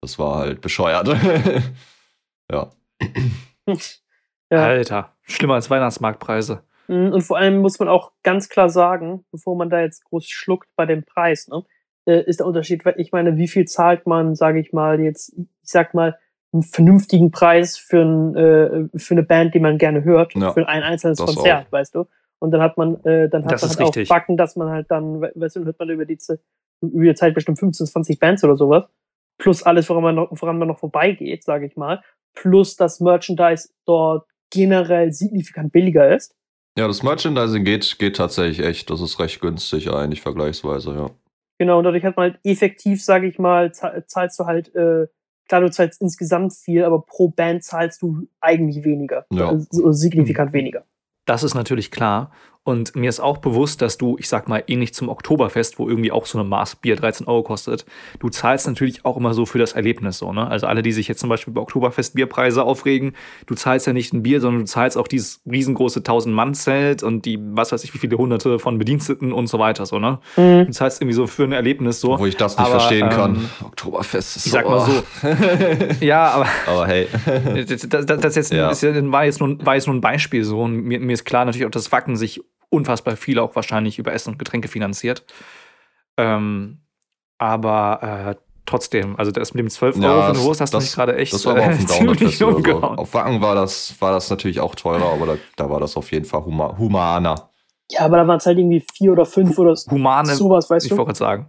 [0.00, 1.06] Das war halt bescheuert.
[2.50, 2.70] ja.
[4.50, 4.64] Ja.
[4.64, 6.64] Alter, schlimmer als Weihnachtsmarktpreise.
[6.88, 10.26] Mm, Und vor allem muss man auch ganz klar sagen, bevor man da jetzt groß
[10.28, 11.62] schluckt bei dem Preis, ne,
[12.06, 15.34] äh, ist der Unterschied, weil ich meine, wie viel zahlt man, sage ich mal, jetzt,
[15.38, 16.18] ich sag mal,
[16.52, 20.66] einen vernünftigen Preis für, ein, äh, für eine Band, die man gerne hört, Ja, für
[20.66, 22.06] ein einzelnes Konzert, weißt du?
[22.40, 24.08] Und dann hat man, äh, dann hat Das man halt auch.
[24.08, 26.18] Backen, dass man halt dann, we- weißt du, hört man über die,
[26.80, 28.84] über die Zeit bestimmt 15, 20 Bands oder sowas.
[29.38, 32.02] Plus alles, woran man noch, woran man noch vorbeigeht, sage ich mal.
[32.34, 36.34] Plus das Merchandise dort generell signifikant billiger ist.
[36.78, 38.88] Ja, das Merchandising geht, geht tatsächlich echt.
[38.90, 41.10] Das ist recht günstig eigentlich vergleichsweise, ja.
[41.58, 45.08] Genau, und dadurch hat man halt effektiv, sage ich mal, za- zahlst du halt, äh,
[45.48, 49.26] klar, du zahlst insgesamt viel, aber pro Band zahlst du eigentlich weniger.
[49.30, 49.48] Ja.
[49.48, 50.84] Also signifikant weniger.
[51.24, 52.30] Das ist natürlich klar.
[52.68, 56.12] Und mir ist auch bewusst, dass du, ich sag mal, ähnlich zum Oktoberfest, wo irgendwie
[56.12, 57.86] auch so eine Maß Bier 13 Euro kostet,
[58.20, 60.46] du zahlst natürlich auch immer so für das Erlebnis so, ne?
[60.46, 63.14] Also alle, die sich jetzt zum Beispiel bei Oktoberfest Bierpreise aufregen,
[63.46, 67.38] du zahlst ja nicht ein Bier, sondern du zahlst auch dieses riesengroße 1000-Mann-Zelt und die,
[67.40, 70.18] was weiß ich, wie viele hunderte von Bediensteten und so weiter, so, ne?
[70.36, 70.66] Mhm.
[70.66, 72.18] Du zahlst irgendwie so für ein Erlebnis so.
[72.18, 73.36] Wo ich das nicht Aber, verstehen kann.
[73.36, 75.02] ähm, Oktoberfest ist ich sag mal so.
[76.04, 77.08] Ja, aber Aber hey.
[77.66, 78.68] das, das, das jetzt, Ja.
[78.68, 80.60] ist ja, war, jetzt nur, war jetzt nur ein Beispiel so.
[80.60, 84.12] Und mir, mir ist klar natürlich auch, dass Wacken sich unfassbar viel auch wahrscheinlich über
[84.12, 85.24] Essen und Getränke finanziert.
[86.16, 86.80] Ähm,
[87.38, 90.74] aber äh, trotzdem, also das mit dem 12 Euro Ja, für eine das- Wurst hast
[90.74, 92.52] du das- mich gerade echt Das war aber auf äh, ziemlich Download-Festival.
[92.52, 92.56] so.
[92.56, 92.98] umgehauen.
[92.98, 96.10] Auf Wacken war das, war das natürlich auch teurer, aber da, da war das auf
[96.12, 97.50] jeden Fall huma humaner.
[97.90, 100.90] Ja, aber da waren es halt irgendwie vier oder fünf oder Humane, sowas, weißt ich
[100.90, 100.96] du?
[100.98, 101.48] wollte gerade sagen,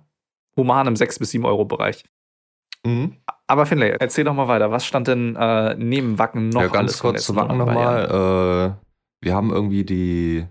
[0.55, 2.05] human im 6 bis 7 Euro Bereich.
[2.85, 3.17] Mhm.
[3.47, 4.71] Aber Finlay, erzähl doch mal weiter.
[4.71, 8.05] Was stand denn äh, neben Wacken noch ja, ganz kurz zu Wacken nochmal.
[8.79, 10.45] Äh, wir haben irgendwie die,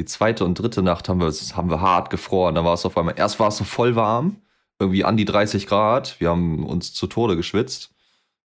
[0.00, 2.54] die zweite und dritte Nacht haben wir, haben wir hart gefroren.
[2.54, 4.36] Da war es auf einmal, erst war es so voll warm,
[4.78, 6.18] irgendwie an die 30 Grad.
[6.20, 7.92] Wir haben uns zu Tode geschwitzt.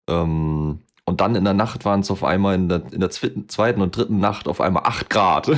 [0.09, 3.81] Ähm, und dann in der Nacht waren es auf einmal in der, in der zweiten
[3.81, 5.49] und dritten Nacht auf einmal 8 Grad.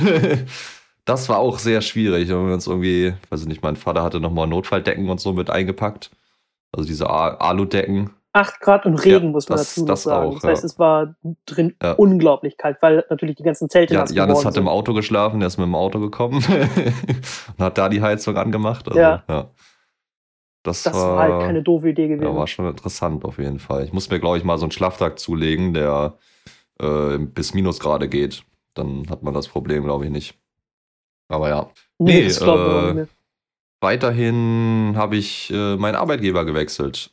[1.04, 2.30] das war auch sehr schwierig.
[2.30, 5.50] Haben wir uns irgendwie, weiß ich nicht, mein Vater hatte nochmal Notfalldecken und so mit
[5.50, 6.12] eingepackt.
[6.70, 8.10] Also diese Aludecken.
[8.38, 10.26] Acht Grad und Regen, Ja, muss man das- dazu das sagen.
[10.28, 10.66] auch, das heißt, ja.
[10.66, 11.14] es war
[11.46, 11.92] drin Ja.
[11.92, 14.68] unglaublich kalt, weil natürlich die ganzen Zelte Ja, Janis hat im.
[14.68, 16.36] Auto geschlafen, der ist mit dem Auto gekommen
[17.56, 18.86] und hat da die Heizung angemacht.
[18.88, 19.22] Also, Ja.
[20.62, 22.24] Das, Das war, war halt keine doofe Idee gewesen.
[22.30, 23.84] ja, war schon interessant auf jeden Fall.
[23.84, 26.14] Ich muss mir, glaube ich, mal so einen Schlaftag zulegen, der
[26.80, 28.44] äh, bis Minusgrade geht.
[28.74, 30.38] Dann hat man das Problem, glaube ich, nicht.
[31.28, 31.70] Aber ja.
[31.98, 33.12] nee, nee, das glaube ich äh, nicht.
[33.80, 37.12] Weiterhin habe ich äh, meinen Arbeitgeber gewechselt.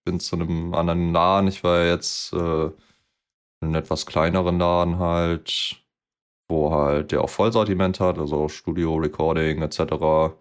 [0.00, 1.48] Ich bin zu einem anderen Laden.
[1.48, 2.36] Ich war jetzt äh,
[2.66, 2.72] in
[3.60, 5.82] einem etwas kleineren Laden halt,
[6.48, 10.32] wo halt der auch Vollsortiment hat, also Studio, Recording etc.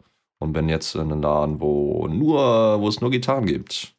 [0.41, 3.93] Und bin jetzt in einem Laden, wo nur, wo es nur Gitarren gibt.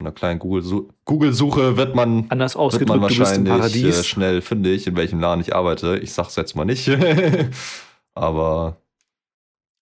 [0.00, 4.96] In einer kleinen Google-Su- Google-Suche wird man Anders wird man wahrscheinlich äh, schnell fündig, in
[4.96, 5.98] welchem Laden ich arbeite.
[5.98, 6.88] Ich sag's jetzt mal nicht.
[8.14, 8.80] Aber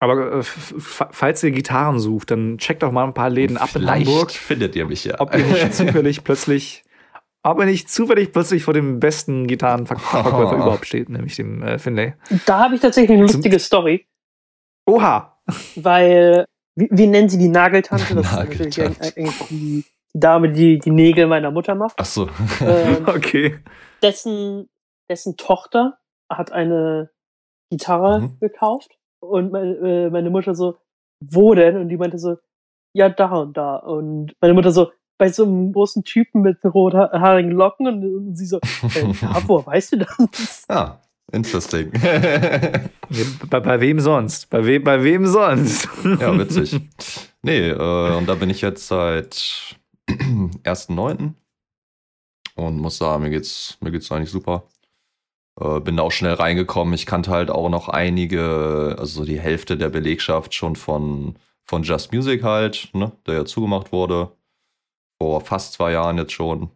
[0.03, 3.81] Aber äh, falls ihr Gitarren sucht, dann checkt doch mal ein paar Läden ab in
[3.81, 5.19] vielleicht Hamburg, findet ihr mich ja.
[5.19, 6.83] ob ihr nicht zufällig plötzlich,
[7.43, 12.13] ob ihr nicht zufällig plötzlich vor dem besten Gitarrenverkäufer überhaupt steht, nämlich dem äh, Finlay.
[12.45, 14.07] Da habe ich tatsächlich eine Zum- lustige Story,
[14.85, 15.39] Oha!
[15.75, 18.15] weil, wie, wie nennen sie die Nageltante?
[18.15, 19.17] Das ist natürlich Nageltante.
[19.17, 21.95] eigentlich die, die Dame, die die Nägel meiner Mutter macht.
[21.97, 22.29] Ach so.
[22.61, 23.59] Ähm, Okay.
[24.01, 24.69] dessen,
[25.09, 25.97] dessen Tochter
[26.29, 27.09] hat eine
[27.69, 28.37] Gitarre Mhm.
[28.39, 28.91] gekauft
[29.29, 30.77] und meine, äh, meine Mutter so,
[31.19, 31.77] wo denn?
[31.77, 32.37] Und die meinte so,
[32.93, 33.77] ja, da und da.
[33.77, 38.45] Und meine Mutter so, bei so einem großen Typen mit rothaarigen Locken und, und sie
[38.45, 40.65] so, äh, ja, woher weißt du das?
[40.69, 40.99] ah,
[41.31, 41.91] interesting.
[43.49, 44.49] Bei, bei wem sonst?
[44.49, 45.87] Bei, we, bei wem sonst?
[46.19, 46.79] ja, witzig.
[47.43, 49.77] Nee, äh, und da bin ich jetzt seit
[50.09, 51.33] 1.9.
[52.55, 54.67] Und muss sagen, mir geht's, mir geht's eigentlich super.
[55.59, 56.93] Äh, bin da auch schnell reingekommen.
[56.93, 61.35] Ich kannte halt auch noch einige, also so die Hälfte der Belegschaft schon von,
[61.65, 64.31] von Just Music halt, ne, der ja zugemacht wurde.
[65.19, 66.69] Vor fast zwei Jahren jetzt schon.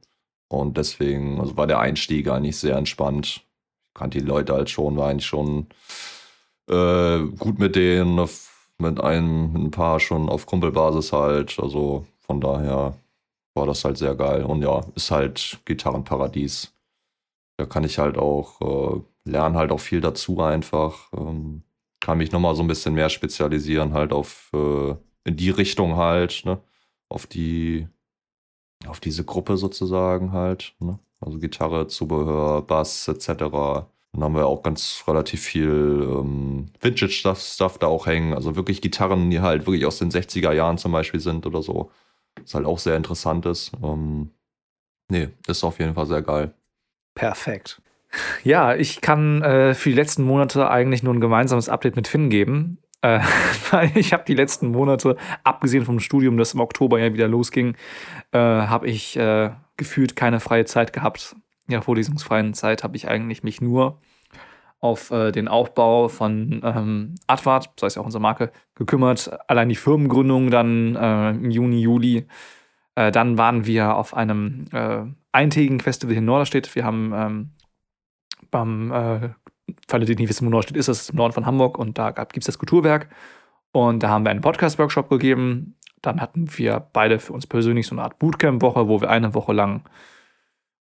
[0.50, 3.44] Und deswegen also war der Einstieg eigentlich sehr entspannt.
[3.88, 5.68] Ich kannte die Leute halt schon, war eigentlich schon
[6.70, 8.16] äh, gut mit denen,
[8.80, 11.60] mit einem, mit ein paar schon auf Kumpelbasis halt.
[11.60, 12.96] Also von daher
[13.56, 14.44] war das halt sehr geil.
[14.46, 16.77] Und ja, ist halt Gitarrenparadies.
[17.58, 21.12] Da kann ich halt auch, äh, lernen halt auch viel dazu einfach.
[21.14, 21.64] Ähm,
[22.00, 26.44] kann mich nochmal so ein bisschen mehr spezialisieren, halt auf äh, in die Richtung halt,
[26.46, 26.62] ne?
[27.10, 27.88] Auf die,
[28.88, 31.00] auf diese Gruppe sozusagen halt, ne?
[31.20, 33.88] Also Gitarre, Zubehör, Bass etc.
[34.14, 38.34] Dann haben wir auch ganz relativ viel ähm, Vintage-Stuff Stuff da auch hängen.
[38.34, 41.92] Also wirklich Gitarren, die halt wirklich aus den 60er Jahren zum Beispiel sind oder so.
[42.42, 43.72] Was halt auch sehr interessant ist.
[43.84, 44.32] Ähm,
[45.10, 46.54] nee, ist auf jeden Fall sehr geil.
[47.18, 47.82] Perfekt.
[48.44, 52.30] Ja, ich kann äh, für die letzten Monate eigentlich nur ein gemeinsames Update mit Finn
[52.30, 52.78] geben.
[53.02, 53.20] Äh,
[53.72, 57.76] weil ich habe die letzten Monate, abgesehen vom Studium, das im Oktober ja wieder losging,
[58.32, 61.36] äh, habe ich äh, gefühlt keine freie Zeit gehabt.
[61.68, 64.00] Der vorlesungsfreien Zeit habe ich eigentlich mich nur
[64.80, 69.32] auf äh, den Aufbau von ähm, Advart, das heißt ja auch unsere Marke, gekümmert.
[69.50, 72.28] Allein die Firmengründung dann im Juni, Juli.
[72.94, 74.66] Dann waren wir auf einem
[75.38, 76.74] eintägigen Festival in Norderstedt.
[76.76, 77.52] Wir haben ähm,
[78.50, 79.30] beim, äh,
[79.88, 81.98] für alle, die nicht wissen, wo Norderstedt ist, das ist im Norden von Hamburg und
[81.98, 83.10] da gibt es das Kulturwerk.
[83.72, 85.76] Und da haben wir einen Podcast-Workshop gegeben.
[86.02, 89.54] Dann hatten wir beide für uns persönlich so eine Art Bootcamp-Woche, wo wir eine Woche
[89.54, 89.84] lang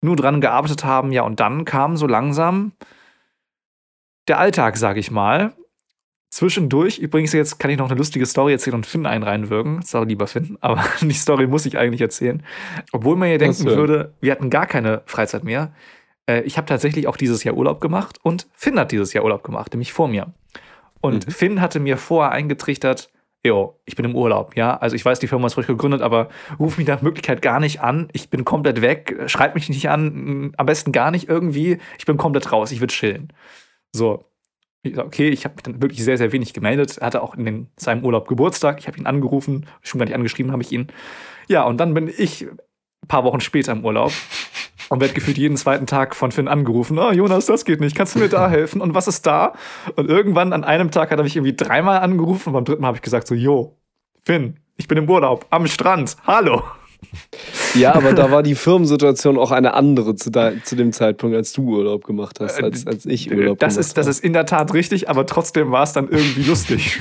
[0.01, 1.11] nur dran gearbeitet haben.
[1.11, 2.73] Ja, und dann kam so langsam
[4.29, 5.55] der Alltag, sag ich mal.
[6.35, 9.83] Zwischendurch, übrigens, jetzt kann ich noch eine lustige Story erzählen und Finn einen reinwirken.
[9.83, 12.43] Sorry, lieber Finn, aber die Story muss ich eigentlich erzählen.
[12.91, 15.73] Obwohl man ja denken würde, wir hatten gar keine Freizeit mehr.
[16.27, 19.45] Äh, ich habe tatsächlich auch dieses Jahr Urlaub gemacht und Finn hat dieses Jahr Urlaub
[19.45, 20.35] gemacht, nämlich vor mir.
[21.01, 21.31] Und mhm.
[21.31, 23.13] Finn hatte mir vorher eingetrichtert,
[23.45, 24.77] jo, ich bin im Urlaub, ja.
[24.77, 27.81] Also ich weiß, die Firma ist frisch gegründet, aber ruf mich nach Möglichkeit gar nicht
[27.81, 28.09] an.
[28.13, 31.79] Ich bin komplett weg, schreib mich nicht an, am besten gar nicht irgendwie.
[31.97, 33.33] Ich bin komplett raus, ich will chillen.
[33.93, 34.25] So,
[34.97, 36.99] okay, ich habe mich dann wirklich sehr, sehr wenig gemeldet.
[36.99, 38.79] Er hatte auch in den, seinem Urlaub Geburtstag.
[38.79, 40.89] Ich habe ihn angerufen, schon gar nicht angeschrieben habe ich ihn.
[41.49, 44.13] Ja, und dann bin ich ein paar Wochen später im Urlaub
[44.89, 46.99] und werde gefühlt jeden zweiten Tag von Finn angerufen.
[46.99, 47.97] Oh, Jonas, das geht nicht.
[47.97, 48.81] Kannst du mir da helfen?
[48.81, 49.55] Und was ist da?
[49.97, 52.89] Und irgendwann an einem Tag hat er mich irgendwie dreimal angerufen und beim dritten Mal
[52.89, 53.77] habe ich gesagt so, jo,
[54.23, 56.17] Finn, ich bin im Urlaub, am Strand.
[56.27, 56.63] Hallo.
[57.75, 61.53] Ja, aber da war die Firmensituation auch eine andere zu, da, zu dem Zeitpunkt, als
[61.53, 64.47] du Urlaub gemacht hast, als, als ich Urlaub das gemacht ist, Das ist in der
[64.47, 67.01] Tat richtig, aber trotzdem war es dann irgendwie lustig.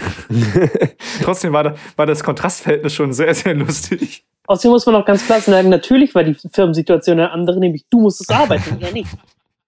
[1.21, 4.25] trotzdem war, da, war das Kontrastverhältnis schon sehr, sehr lustig.
[4.47, 8.01] Außerdem muss man auch ganz klar sagen, natürlich war die Firmensituation eine andere, nämlich du
[8.01, 9.09] musstest arbeiten, ja nicht.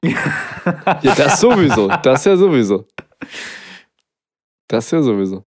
[0.04, 1.88] ja, das sowieso.
[2.04, 2.86] Das ja sowieso.
[4.68, 5.46] Das ja sowieso.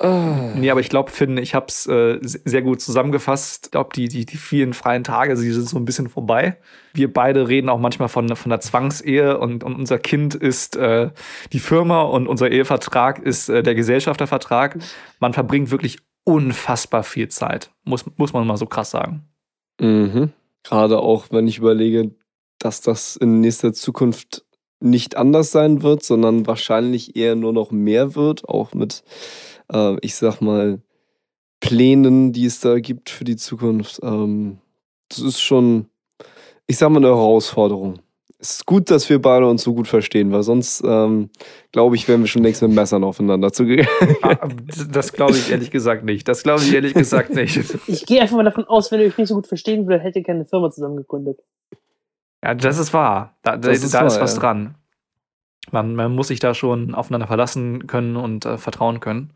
[0.00, 0.52] Ah.
[0.54, 3.66] Nee, aber ich glaube, Finn, ich habe es äh, sehr gut zusammengefasst.
[3.66, 6.56] Ich glaube, die, die, die vielen freien Tage, die sind so ein bisschen vorbei.
[6.94, 11.10] Wir beide reden auch manchmal von, von der Zwangsehe und, und unser Kind ist äh,
[11.52, 14.78] die Firma und unser Ehevertrag ist äh, der Gesellschaftervertrag.
[15.18, 19.24] Man verbringt wirklich unfassbar viel Zeit, muss, muss man mal so krass sagen.
[19.80, 20.30] Mhm.
[20.62, 22.12] Gerade auch, wenn ich überlege,
[22.60, 24.44] dass das in nächster Zukunft
[24.80, 29.02] nicht anders sein wird, sondern wahrscheinlich eher nur noch mehr wird, auch mit
[29.72, 30.80] äh, ich sag mal,
[31.60, 34.00] Plänen, die es da gibt für die Zukunft.
[34.02, 34.58] Ähm,
[35.08, 35.86] das ist schon,
[36.66, 38.00] ich sag mal, eine Herausforderung.
[38.40, 41.30] Es ist gut, dass wir beide uns so gut verstehen, weil sonst, ähm,
[41.72, 43.90] glaube ich, wären wir schon längst mit Messern aufeinander zugegangen.
[44.22, 44.48] Ah,
[44.92, 46.28] das glaube ich ehrlich gesagt nicht.
[46.28, 47.58] Das glaube ich ehrlich gesagt nicht.
[47.88, 50.16] Ich gehe einfach mal davon aus, wenn ihr euch nicht so gut verstehen würdet, hättet
[50.16, 51.40] ihr keine Firma zusammen gegründet.
[52.44, 53.36] Ja, das ist wahr.
[53.42, 54.40] Da, da, ist, da wahr, ist was ja.
[54.40, 54.74] dran.
[55.70, 59.30] Man, man, muss sich da schon aufeinander verlassen können und äh, vertrauen können.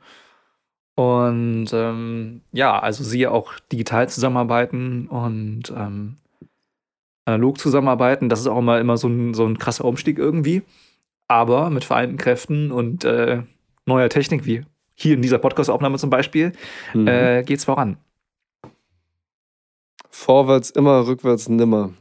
[0.94, 6.16] Und ähm, ja, also sie auch digital zusammenarbeiten und ähm,
[7.24, 8.28] analog zusammenarbeiten.
[8.28, 10.62] Das ist auch immer, immer so, ein, so ein krasser Umstieg irgendwie.
[11.28, 13.42] Aber mit vereinten Kräften und äh,
[13.86, 14.64] neuer Technik, wie
[14.94, 16.52] hier in dieser Podcast-Aufnahme zum Beispiel,
[16.92, 17.08] mhm.
[17.08, 17.96] äh, geht's voran.
[20.22, 21.90] Vorwärts immer, rückwärts nimmer.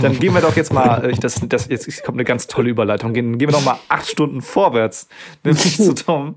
[0.00, 3.12] Dann gehen wir doch jetzt mal, äh, das, das, jetzt kommt eine ganz tolle Überleitung,
[3.12, 5.06] gehen, gehen wir doch mal acht Stunden vorwärts,
[5.44, 6.36] nämlich zu Tom.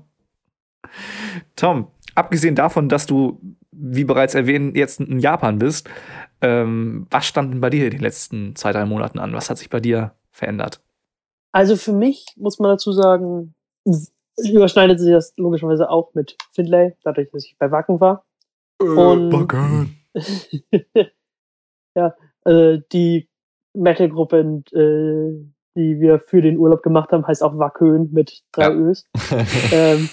[1.56, 3.40] Tom, abgesehen davon, dass du,
[3.72, 5.88] wie bereits erwähnt, jetzt in Japan bist,
[6.42, 9.32] ähm, was stand denn bei dir in den letzten zwei, drei Monaten an?
[9.32, 10.82] Was hat sich bei dir verändert?
[11.52, 13.54] Also für mich muss man dazu sagen,
[14.36, 18.26] überschneidet sich das logischerweise auch mit Findlay, dadurch, dass ich bei Wacken war.
[18.82, 19.96] Äh, Und Wacken.
[21.94, 23.28] ja, äh, die
[23.74, 28.70] Metal-Gruppe, äh, die wir für den Urlaub gemacht haben, heißt auch Wackhöhen mit drei ja.
[28.70, 29.06] Ös.
[29.72, 30.08] ähm,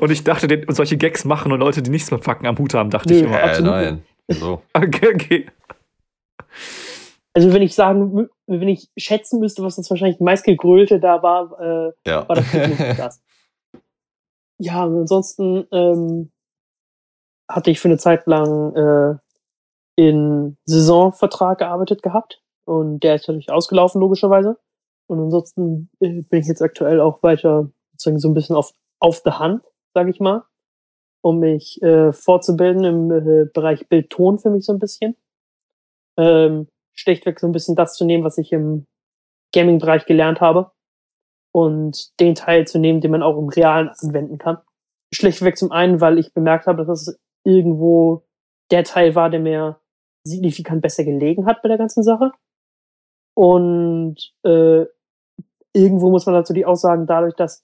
[0.00, 2.74] und ich dachte, den, solche Gags machen und Leute, die nichts mit Facken am Hut
[2.74, 3.42] haben, dachte nee, ich immer.
[3.42, 4.02] Äh, nein.
[4.28, 4.62] So.
[4.74, 5.46] okay, okay.
[7.34, 11.92] Also wenn ich sagen, wenn ich schätzen müsste, was das wahrscheinlich meistgegrölte da war, äh,
[12.06, 12.26] ja.
[12.28, 13.22] war das nicht das.
[14.58, 16.30] Ja, und ansonsten ähm,
[17.48, 19.16] hatte ich für eine Zeit lang äh,
[19.96, 24.58] in Saisonvertrag gearbeitet gehabt und der ist natürlich ausgelaufen, logischerweise.
[25.08, 29.22] Und ansonsten äh, bin ich jetzt aktuell auch weiter sozusagen so ein bisschen auf, auf
[29.22, 29.62] der Hand,
[29.94, 30.44] sage ich mal,
[31.22, 35.16] um mich äh, fortzubilden im äh, Bereich Bild-Ton für mich so ein bisschen.
[36.18, 38.86] Ähm, schlechtweg so ein bisschen das zu nehmen, was ich im
[39.52, 40.72] Gaming-Bereich gelernt habe
[41.52, 44.58] und den Teil zu nehmen, den man auch im Realen anwenden kann.
[45.12, 48.24] Schlechtweg zum einen, weil ich bemerkt habe, dass es irgendwo
[48.70, 49.80] der Teil war, der mir
[50.24, 52.32] signifikant besser gelegen hat bei der ganzen Sache.
[53.34, 54.84] Und äh,
[55.72, 57.62] irgendwo muss man dazu die Aussagen, dadurch, dass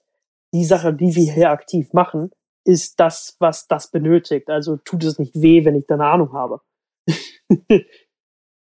[0.53, 2.31] die Sache, die wir hier aktiv machen,
[2.65, 4.49] ist das, was das benötigt.
[4.49, 6.61] Also tut es nicht weh, wenn ich da eine Ahnung habe.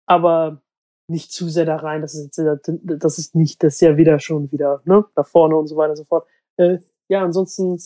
[0.05, 0.61] Aber
[1.09, 2.39] nicht zu sehr da rein, das ist,
[2.83, 5.91] das ist nicht, das ist ja wieder schon wieder, ne, da vorne und so weiter
[5.91, 6.27] und so fort.
[6.57, 7.77] Äh, ja, ansonsten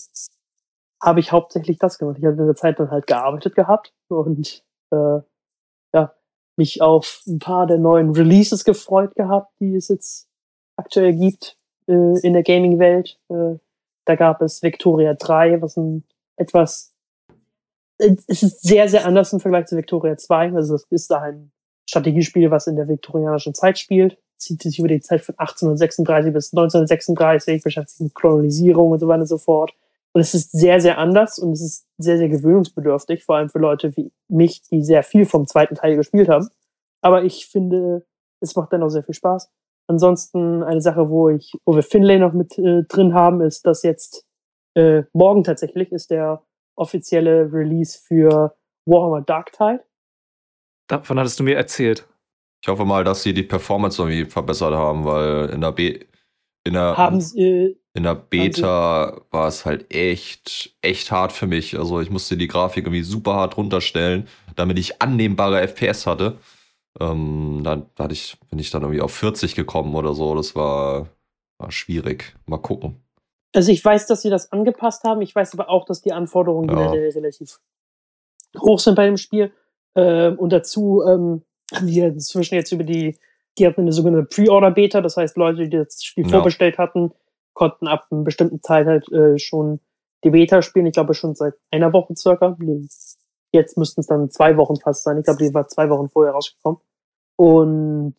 [1.02, 2.18] habe ich hauptsächlich das gemacht.
[2.20, 5.20] Ich habe in der Zeit dann halt gearbeitet gehabt und äh,
[5.94, 6.14] ja,
[6.58, 10.30] mich auf ein paar der neuen Releases gefreut gehabt, die es jetzt
[10.76, 13.20] aktuell gibt äh, in der Gaming-Welt.
[13.30, 13.58] Äh,
[14.06, 16.04] da gab es Victoria 3, was ein
[16.38, 16.92] etwas
[18.02, 20.54] es ist sehr, sehr anders im Vergleich zu Victoria 2.
[20.54, 21.52] Also das ist ein
[21.88, 24.18] Strategiespiel, was in der viktorianischen Zeit spielt.
[24.38, 29.08] Zieht sich über die Zeit von 1836 bis 1936, beschäftigt sich mit Kolonisierung und so
[29.08, 29.74] weiter und so fort.
[30.14, 33.60] Und es ist sehr, sehr anders und es ist sehr, sehr gewöhnungsbedürftig, vor allem für
[33.60, 36.50] Leute wie mich, die sehr viel vom zweiten Teil gespielt haben.
[37.02, 38.06] Aber ich finde,
[38.42, 39.50] es macht dann auch sehr viel Spaß.
[39.88, 43.84] Ansonsten eine Sache, wo ich, wo wir Finlay noch mit äh, drin haben, ist, dass
[43.84, 44.26] jetzt
[44.76, 46.44] äh, morgen tatsächlich ist der
[46.76, 49.84] offizielle Release für Warhammer Dark Tide.
[50.88, 52.08] Davon hattest du mir erzählt.
[52.62, 56.00] Ich hoffe mal, dass sie die Performance irgendwie verbessert haben, weil in der B
[56.64, 61.48] in der, haben sie, äh, in der Beta war es halt echt, echt hart für
[61.48, 61.78] mich.
[61.78, 66.38] Also ich musste die Grafik irgendwie super hart runterstellen, damit ich annehmbare FPS hatte.
[67.00, 70.36] Ähm, dann hatte ich, bin ich dann irgendwie auf 40 gekommen oder so.
[70.36, 71.10] Das war,
[71.58, 72.36] war schwierig.
[72.46, 72.96] Mal gucken.
[73.54, 75.22] Also ich weiß, dass sie das angepasst haben.
[75.22, 76.92] Ich weiß aber auch, dass die Anforderungen ja.
[76.92, 77.60] relativ
[78.58, 79.52] hoch sind bei dem Spiel.
[79.96, 81.42] Ähm, und dazu ähm,
[81.74, 83.18] haben die inzwischen jetzt über die,
[83.58, 86.30] die hatten eine sogenannte Pre-Order-Beta, das heißt, Leute, die das Spiel ja.
[86.30, 87.12] vorbestellt hatten,
[87.54, 89.80] konnten ab einer bestimmten Zeit halt äh, schon
[90.24, 90.86] die Beta spielen.
[90.86, 92.58] Ich glaube schon seit einer Woche circa.
[93.52, 95.18] Jetzt müssten es dann zwei Wochen fast sein.
[95.18, 96.80] Ich glaube, die war zwei Wochen vorher rausgekommen.
[97.36, 98.16] Und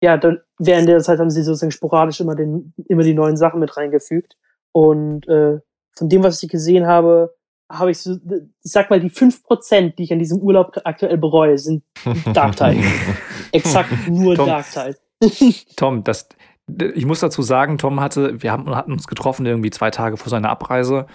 [0.00, 3.60] ja, dann während der Zeit haben sie sozusagen sporadisch immer, den, immer die neuen Sachen
[3.60, 4.36] mit reingefügt.
[4.72, 5.60] Und äh,
[5.96, 7.34] von dem, was ich gesehen habe,
[7.70, 11.16] habe ich so, ich sag mal, die fünf Prozent, die ich an diesem Urlaub aktuell
[11.16, 11.84] bereue, sind
[12.34, 12.76] Dark-Teil.
[13.52, 14.96] Exakt nur Dark-Teil.
[15.76, 16.28] Tom, das,
[16.66, 20.30] ich muss dazu sagen, Tom hatte, wir haben, hatten uns getroffen irgendwie zwei Tage vor
[20.30, 21.06] seiner Abreise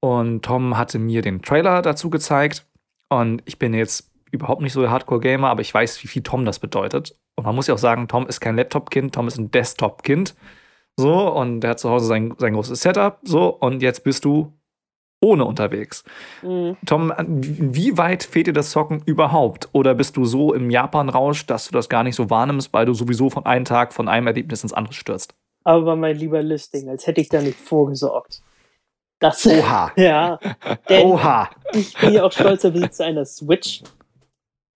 [0.00, 2.66] und Tom hatte mir den Trailer dazu gezeigt
[3.08, 6.44] und ich bin jetzt überhaupt nicht so der Hardcore-Gamer, aber ich weiß, wie viel Tom
[6.44, 7.18] das bedeutet.
[7.36, 10.34] Und man muss ja auch sagen, Tom ist kein Laptop-Kind, Tom ist ein Desktop-Kind.
[10.96, 13.20] So, und der hat zu Hause sein, sein großes Setup.
[13.22, 14.57] So, und jetzt bist du
[15.20, 16.04] ohne unterwegs.
[16.42, 16.76] Mhm.
[16.86, 19.68] Tom, wie weit fehlt dir das Zocken überhaupt?
[19.72, 22.94] Oder bist du so im Japan-Rausch, dass du das gar nicht so wahrnimmst, weil du
[22.94, 25.34] sowieso von einem Tag von einem Erlebnis ins andere stürzt?
[25.64, 28.42] Aber mein lieber Listing, als hätte ich da nicht vorgesorgt.
[29.18, 29.92] Das, Oha.
[29.96, 30.38] ja.
[30.88, 31.50] Oha.
[31.72, 33.82] Ich bin ja auch stolzer Besitzer einer Switch.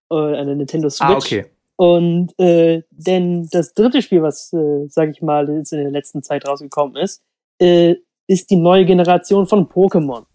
[0.09, 1.09] Oder einer Nintendo Switch.
[1.09, 1.45] Ah, okay.
[1.75, 6.21] Und äh, denn das dritte Spiel, was, äh, sag ich mal, jetzt in der letzten
[6.21, 7.23] Zeit rausgekommen ist,
[7.59, 7.95] äh,
[8.27, 10.25] ist die neue Generation von Pokémon.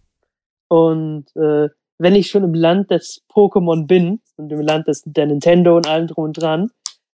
[0.69, 5.25] Und äh, wenn ich schon im Land des Pokémon bin und im Land des, der
[5.25, 6.69] Nintendo und allem drum und dran,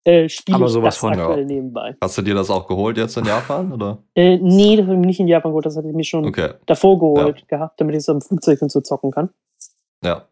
[0.04, 1.46] äh, spiele ich das von, aktuell ja.
[1.46, 1.96] nebenbei.
[2.02, 3.72] Hast du dir das auch geholt jetzt in Japan?
[3.72, 4.02] Oder?
[4.16, 6.54] Äh, nee, das habe ich nicht in Japan geholt, das hatte ich mir schon okay.
[6.66, 7.46] davor geholt ja.
[7.46, 9.30] gehabt, damit ich es am Flugzeug und so zocken kann.
[10.02, 10.28] Ja.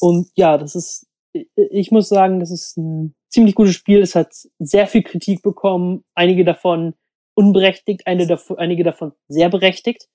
[0.00, 4.02] Und ja, das ist, ich muss sagen, das ist ein ziemlich gutes Spiel.
[4.02, 6.94] Es hat sehr viel Kritik bekommen, einige davon
[7.34, 10.08] unberechtigt, einige davon sehr berechtigt.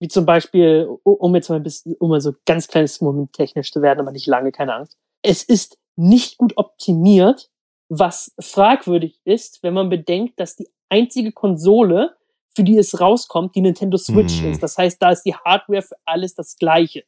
[0.00, 3.70] Wie zum Beispiel, um jetzt mal ein bisschen, um mal so ganz kleines Moment technisch
[3.70, 4.96] zu werden, aber nicht lange, keine Angst.
[5.22, 7.50] Es ist nicht gut optimiert,
[7.90, 12.16] was fragwürdig ist, wenn man bedenkt, dass die einzige Konsole,
[12.54, 14.52] für die es rauskommt, die Nintendo Switch hm.
[14.52, 14.62] ist.
[14.62, 17.04] Das heißt, da ist die Hardware für alles das gleiche.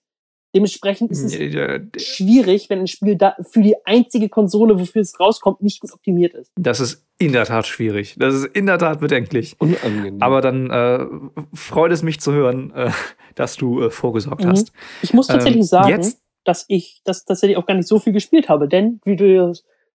[0.55, 5.19] Dementsprechend ist es ja, schwierig, wenn ein Spiel da für die einzige Konsole, wofür es
[5.19, 6.53] rauskommt, nicht gut optimiert ist.
[6.57, 8.17] Das ist in der Tat schwierig.
[8.19, 9.57] Das ist in der Tat bedenklich.
[9.59, 10.21] Unangenehm.
[10.21, 11.07] Aber dann äh,
[11.55, 12.91] freut es mich zu hören, äh,
[13.35, 14.49] dass du äh, vorgesorgt mhm.
[14.51, 14.73] hast.
[15.01, 16.13] Ich muss tatsächlich ähm, sagen,
[16.45, 19.55] dass ich das tatsächlich auch gar nicht so viel gespielt habe, denn wie du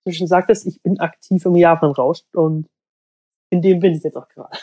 [0.09, 2.67] schon sagtest, ich bin aktiv im Japan raus und
[3.49, 4.57] in dem bin ich jetzt auch gerade.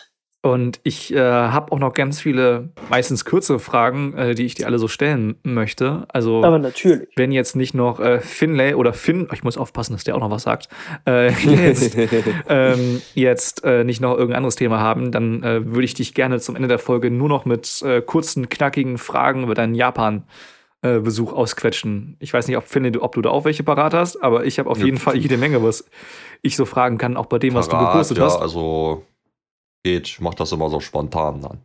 [0.45, 4.67] Und ich äh, habe auch noch ganz viele, meistens kürzere Fragen, äh, die ich dir
[4.67, 6.05] alle so stellen möchte.
[6.09, 7.09] Also, Aber natürlich.
[7.17, 10.31] wenn jetzt nicht noch äh, Finlay oder Finn, ich muss aufpassen, dass der auch noch
[10.31, 10.69] was sagt,
[11.09, 11.97] äh, jetzt,
[12.51, 16.39] ähm, jetzt äh, nicht noch irgendein anderes Thema haben, dann äh, würde ich dich gerne
[16.41, 22.17] zum Ende der Folge nur noch mit äh, kurzen, knackigen Fragen über deinen Japan-Besuch ausquetschen.
[22.21, 24.59] Ich weiß nicht, ob, Finlay, du- ob du da auch welche parat hast, aber ich
[24.59, 25.87] habe auf Ja, jeden Fall jede Menge, was
[26.43, 28.37] ich so fragen kann, auch bei dem, was du Parat, gepostet ja, hast.
[28.43, 29.05] also
[29.85, 31.59] ich mach das immer so spontan dann.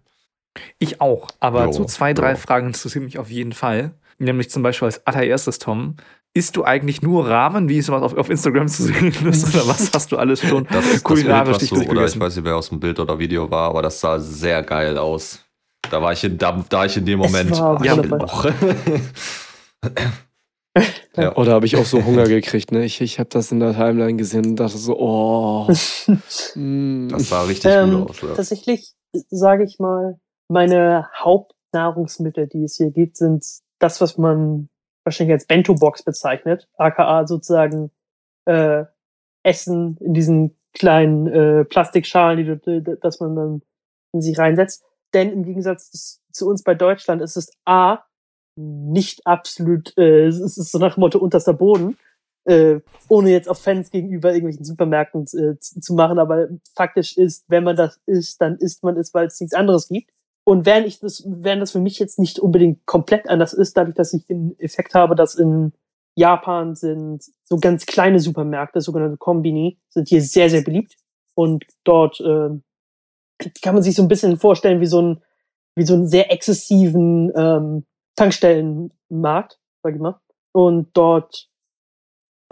[0.77, 2.37] Ich auch, aber Jo, so zwei, drei jo.
[2.37, 3.91] Fragen interessieren mich auf jeden Fall.
[4.17, 5.95] Nämlich zum Beispiel als allererstes, Tom,
[6.33, 9.91] isst du eigentlich nur Ramen, wie es auf, auf Instagram zu sehen ist, oder was
[9.93, 12.45] hast du alles schon Das, das Bild, kulinarisch was dich du, oder ich weiß nicht,
[12.45, 15.39] wer aus dem Bild oder Video war, aber das sah sehr geil aus.
[15.89, 17.51] Da war ich in, da, da ich in dem Moment.
[17.51, 18.53] war
[21.15, 21.35] ja.
[21.35, 22.83] Oder habe ich auch so Hunger gekriegt, ne?
[22.83, 25.67] Ich, ich habe das in der Timeline gesehen und dachte so, oh.
[26.55, 27.09] mm.
[27.09, 28.21] Das sah richtig Ähm, gut aus.
[28.21, 28.33] Ja.
[28.35, 28.93] Tatsächlich,
[29.29, 33.45] sage ich mal, meine Hauptnahrungsmittel, die es hier gibt, sind
[33.79, 34.69] das, was man
[35.03, 37.91] wahrscheinlich als Bento-Box bezeichnet, aka sozusagen
[38.45, 38.85] äh,
[39.43, 43.61] Essen in diesen kleinen äh, Plastikschalen, die, dass man dann
[44.13, 44.83] in sich reinsetzt.
[45.13, 48.03] Denn im Gegensatz zu uns bei Deutschland ist es A,
[48.59, 51.97] nicht absolut, äh, es ist so nach dem Motto unterster Boden,
[52.45, 57.63] äh, ohne jetzt auf Fans gegenüber irgendwelchen Supermärkten äh, zu, machen, aber faktisch ist, wenn
[57.63, 60.11] man das isst, dann isst man es, weil es nichts anderes gibt.
[60.43, 63.95] Und während ich das, während das für mich jetzt nicht unbedingt komplett anders ist, dadurch,
[63.95, 65.73] dass ich den Effekt habe, dass in
[66.15, 70.95] Japan sind so ganz kleine Supermärkte, sogenannte Kombini, sind hier sehr, sehr beliebt.
[71.35, 72.49] Und dort äh,
[73.61, 75.21] kann man sich so ein bisschen vorstellen wie so ein,
[75.75, 77.85] wie so einen sehr exzessiven ähm,
[78.19, 80.19] Tankstellenmarkt, sag ich mal.
[80.51, 81.49] Und dort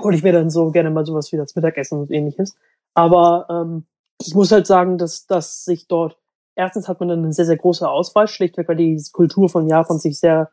[0.01, 2.55] hole ich mir dann so gerne mal sowas wie das Mittagessen und ähnliches.
[2.93, 3.85] Aber ähm,
[4.21, 6.17] ich muss halt sagen, dass, dass sich dort,
[6.55, 9.99] erstens hat man dann eine sehr, sehr große Auswahl, schlichtweg, weil die Kultur von Japan
[9.99, 10.51] sich sehr,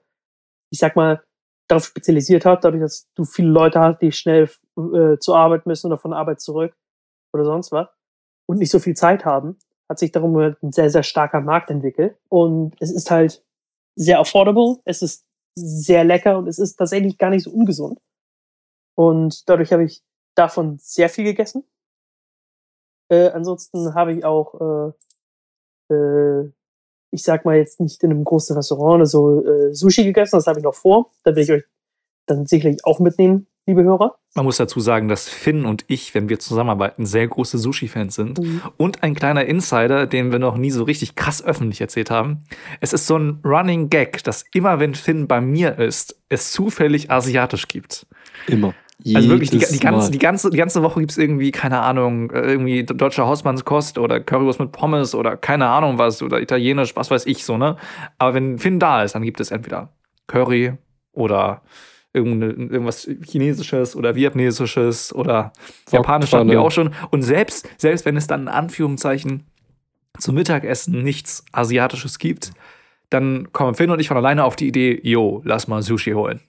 [0.70, 1.22] ich sag mal,
[1.68, 5.86] darauf spezialisiert hat, dadurch, dass du viele Leute hast, die schnell äh, zur Arbeit müssen
[5.86, 6.74] oder von Arbeit zurück
[7.32, 7.88] oder sonst was
[8.46, 9.58] und nicht so viel Zeit haben,
[9.88, 12.16] hat sich darum halt ein sehr, sehr starker Markt entwickelt.
[12.28, 13.43] Und es ist halt
[13.96, 15.24] sehr affordable, es ist
[15.56, 18.00] sehr lecker und es ist tatsächlich gar nicht so ungesund.
[18.96, 20.02] Und dadurch habe ich
[20.34, 21.64] davon sehr viel gegessen.
[23.10, 24.92] Äh, ansonsten habe ich auch,
[25.90, 26.52] äh, äh,
[27.12, 30.46] ich sag mal jetzt nicht in einem großen Restaurant oder so äh, Sushi gegessen, das
[30.46, 31.12] habe ich noch vor.
[31.22, 31.64] Da will ich euch
[32.26, 34.16] dann sicherlich auch mitnehmen, liebe Hörer.
[34.34, 38.40] Man muss dazu sagen, dass Finn und ich, wenn wir zusammenarbeiten, sehr große Sushi-Fans sind.
[38.76, 42.44] Und ein kleiner Insider, den wir noch nie so richtig krass öffentlich erzählt haben.
[42.80, 47.10] Es ist so ein Running Gag, dass immer, wenn Finn bei mir ist, es zufällig
[47.10, 48.06] asiatisch gibt.
[48.48, 48.74] Immer.
[49.14, 51.80] Also wirklich, die, Jedes die, ganze, die, ganze, die ganze Woche gibt es irgendwie, keine
[51.80, 56.94] Ahnung, äh, irgendwie deutsche Hausmannskost oder Currywurst mit Pommes oder keine Ahnung was oder italienisch,
[56.94, 57.76] was weiß ich so, ne?
[58.18, 59.92] Aber wenn Finn da ist, dann gibt es entweder
[60.28, 60.74] Curry
[61.12, 61.62] oder
[62.14, 65.52] irgendwas Chinesisches oder Vietnamesisches oder
[65.90, 66.94] Japanisch hatten wir auch schon.
[67.10, 69.44] Und selbst, selbst wenn es dann in Anführungszeichen
[70.18, 72.52] zum Mittagessen nichts Asiatisches gibt,
[73.10, 76.40] dann kommen Finn und ich von alleine auf die Idee, jo, lass mal Sushi holen.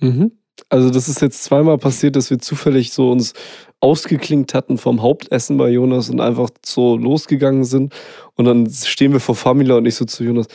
[0.00, 0.32] Mhm.
[0.70, 3.32] Also das ist jetzt zweimal passiert, dass wir zufällig so uns
[3.80, 7.94] ausgeklinkt hatten vom Hauptessen bei Jonas und einfach so losgegangen sind.
[8.34, 10.48] Und dann stehen wir vor Famila und ich so zu Jonas,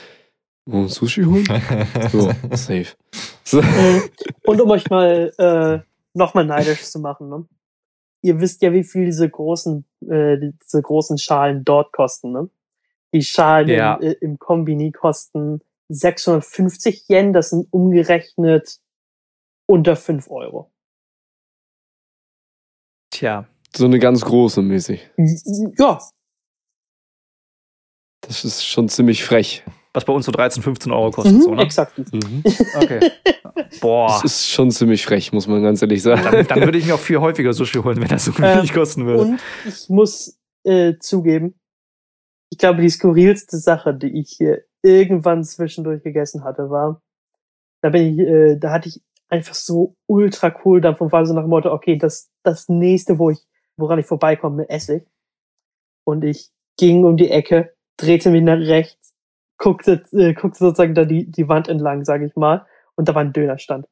[0.65, 1.45] wir Sushi holen?
[2.11, 2.95] So, safe.
[3.43, 3.61] So.
[4.45, 5.79] Und um euch mal äh,
[6.13, 7.45] nochmal neidisch zu machen, ne?
[8.21, 12.49] Ihr wisst ja, wie viel diese großen, äh, diese großen Schalen dort kosten, ne?
[13.13, 13.95] Die Schalen Ja.
[13.95, 18.79] im, äh, im Kombini kosten 650 Yen, das sind umgerechnet
[19.65, 20.71] unter 5 Euro.
[23.11, 25.09] Tja, So eine ganz große mäßig.
[25.77, 25.99] Ja,
[28.21, 29.63] Das ist schon ziemlich frech.
[29.93, 31.61] Was bei uns so 13, 15 Euro kostet, mhm, so, ne?
[31.61, 31.97] exakt.
[31.97, 32.43] Mhm.
[32.75, 33.11] Okay.
[33.81, 34.07] Boah.
[34.07, 36.21] Das ist schon ziemlich frech, muss man ganz ehrlich sagen.
[36.23, 39.05] Dann, dann würde ich mir auch viel häufiger Sushi holen, wenn das so wenig kosten
[39.05, 39.23] würde.
[39.23, 41.55] Und ich muss äh, zugeben,
[42.49, 47.01] ich glaube, die skurrilste Sache, die ich hier irgendwann zwischendurch gegessen hatte, war,
[47.81, 51.43] da bin ich, äh, da hatte ich einfach so ultra cool davon war so nach
[51.43, 53.39] dem Motto, okay, das, das nächste, wo ich,
[53.77, 55.03] woran ich vorbeikomme, esse ich.
[56.05, 59.02] Und ich ging um die Ecke, drehte mich nach rechts,
[59.63, 63.21] guckte, äh, guckte sozusagen da die, die Wand entlang, sage ich mal, und da war
[63.21, 63.87] ein Dönerstand.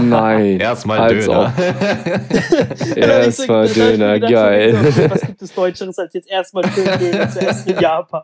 [0.00, 0.60] Nein.
[0.60, 1.52] Erstmal Als Döner.
[2.96, 4.76] Erstmal Döner, geil.
[5.10, 8.22] Was gibt es Deutscheres als jetzt erstmal Döner zu essen in Japan?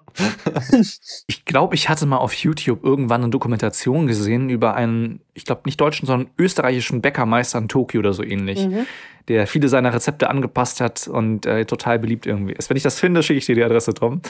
[1.26, 5.62] Ich glaube, ich hatte mal auf YouTube irgendwann eine Dokumentation gesehen über einen, ich glaube
[5.66, 8.86] nicht deutschen, sondern österreichischen Bäckermeister in Tokio oder so ähnlich, Mhm.
[9.28, 12.70] der viele seiner Rezepte angepasst hat und äh, total beliebt irgendwie ist.
[12.70, 14.20] Wenn ich das finde, schicke ich dir die Adresse, Tom.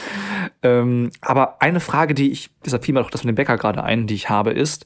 [0.63, 3.83] Ähm, aber eine Frage, die ich, deshalb fiel mir doch das mit dem Bäcker gerade
[3.83, 4.85] ein, die ich habe, ist,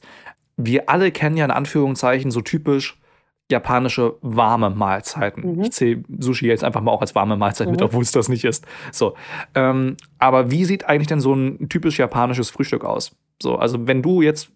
[0.66, 2.98] wir alle kennen ja in Anführungszeichen so typisch
[3.50, 5.56] japanische warme Mahlzeiten.
[5.56, 5.62] Mhm.
[5.62, 7.86] Ich zähle Sushi jetzt einfach mal auch als warme Mahlzeit mit, Mhm.
[7.86, 8.64] obwohl es das nicht ist.
[8.92, 9.14] So.
[9.54, 13.16] Ähm, aber wie sieht eigentlich denn so ein typisch japanisches Frühstück aus?
[13.42, 14.50] So, also wenn du jetzt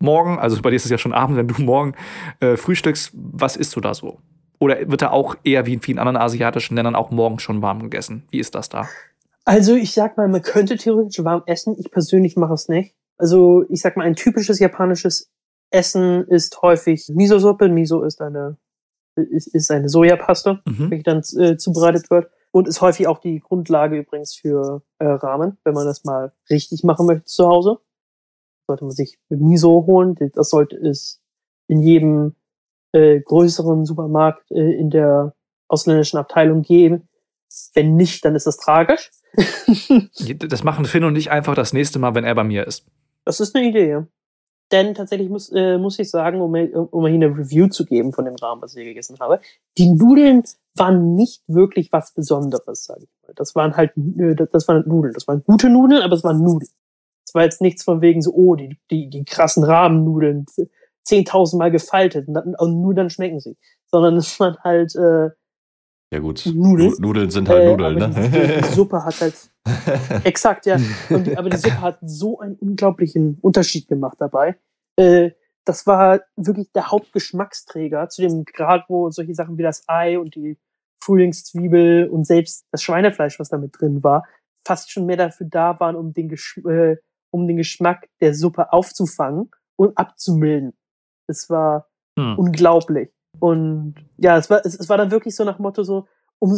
[0.00, 1.94] morgen, also bei dir ist es ja schon Abend, wenn du morgen
[2.40, 4.18] äh, frühstückst, was isst du da so?
[4.58, 7.80] Oder wird da auch eher wie in vielen anderen asiatischen Ländern auch morgens schon warm
[7.82, 8.24] gegessen?
[8.30, 8.88] Wie ist das da?
[9.44, 11.76] Also ich sag mal, man könnte theoretisch warm essen.
[11.78, 12.94] Ich persönlich mache es nicht.
[13.16, 15.30] Also ich sag mal, ein typisches japanisches
[15.76, 17.68] Essen ist häufig Miso-Suppe.
[17.68, 18.56] Miso ist eine,
[19.14, 20.90] ist, ist eine Sojapaste, Mhm.
[20.90, 22.30] die dann äh, zubereitet wird.
[22.52, 26.84] Und ist häufig auch die Grundlage übrigens für äh, Ramen, wenn man das mal richtig
[26.84, 27.78] machen möchte zu Hause.
[28.66, 30.16] Sollte man sich Miso holen.
[30.34, 31.20] Das sollte es
[31.68, 32.34] in jedem
[32.92, 35.34] äh, größeren Supermarkt äh, in der
[35.68, 37.08] ausländischen Abteilung geben.
[37.74, 39.10] Wenn nicht, dann ist das tragisch.
[40.48, 42.86] Das machen Finn und ich einfach das nächste Mal, wenn er bei mir ist.
[43.26, 44.06] Das ist eine Idee, ja.
[44.72, 48.12] Denn tatsächlich muss, äh, muss ich sagen, um, um mal hier eine Review zu geben
[48.12, 49.40] von dem Rahmen, was ich hier gegessen habe,
[49.78, 50.42] die Nudeln
[50.74, 53.32] waren nicht wirklich was Besonderes, sage ich mal.
[53.34, 55.14] Das waren halt, äh, das waren Nudeln.
[55.14, 56.70] Das waren gute Nudeln, aber es waren Nudeln.
[57.24, 60.46] Es war jetzt nichts von wegen so, oh, die, die, die krassen Rahmennudeln,
[61.06, 63.56] 10.000 Mal gefaltet und nur dann schmecken sie.
[63.86, 65.30] Sondern es waren halt äh,
[66.16, 66.90] Ja gut, Nudeln?
[66.90, 68.64] Nu- Nudeln sind halt äh, Nudeln, aber die, die ne?
[68.64, 69.34] Suppe hat halt
[70.24, 70.78] Exakt, ja.
[71.10, 74.56] Und aber die Suppe hat so einen unglaublichen Unterschied gemacht dabei.
[74.96, 75.32] Äh,
[75.64, 80.34] das war wirklich der Hauptgeschmacksträger zu dem Grad, wo solche Sachen wie das Ei und
[80.36, 80.56] die
[81.02, 84.24] Frühlingszwiebel und selbst das Schweinefleisch, was da mit drin war,
[84.66, 86.96] fast schon mehr dafür da waren, um den, Gesch äh,
[87.30, 90.72] um den Geschmack der Suppe aufzufangen und abzumilden.
[91.26, 91.88] Es war
[92.18, 92.38] Hm.
[92.38, 93.10] unglaublich.
[93.40, 96.06] Und ja, es war, es, es war dann wirklich so nach Motto so,
[96.38, 96.50] um,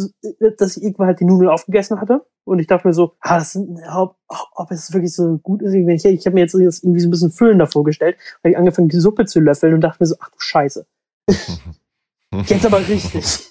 [0.57, 2.25] dass ich irgendwann halt die Nudeln aufgegessen hatte.
[2.43, 4.17] Und ich dachte mir so, ah, das sind, ob,
[4.55, 5.73] ob es wirklich so gut ist.
[5.73, 8.17] Ich, ich habe mir jetzt irgendwie so ein bisschen füllender vorgestellt.
[8.39, 10.85] Habe ich angefangen, die Suppe zu löffeln und dachte mir so, ach du Scheiße.
[12.45, 13.47] Jetzt aber richtig.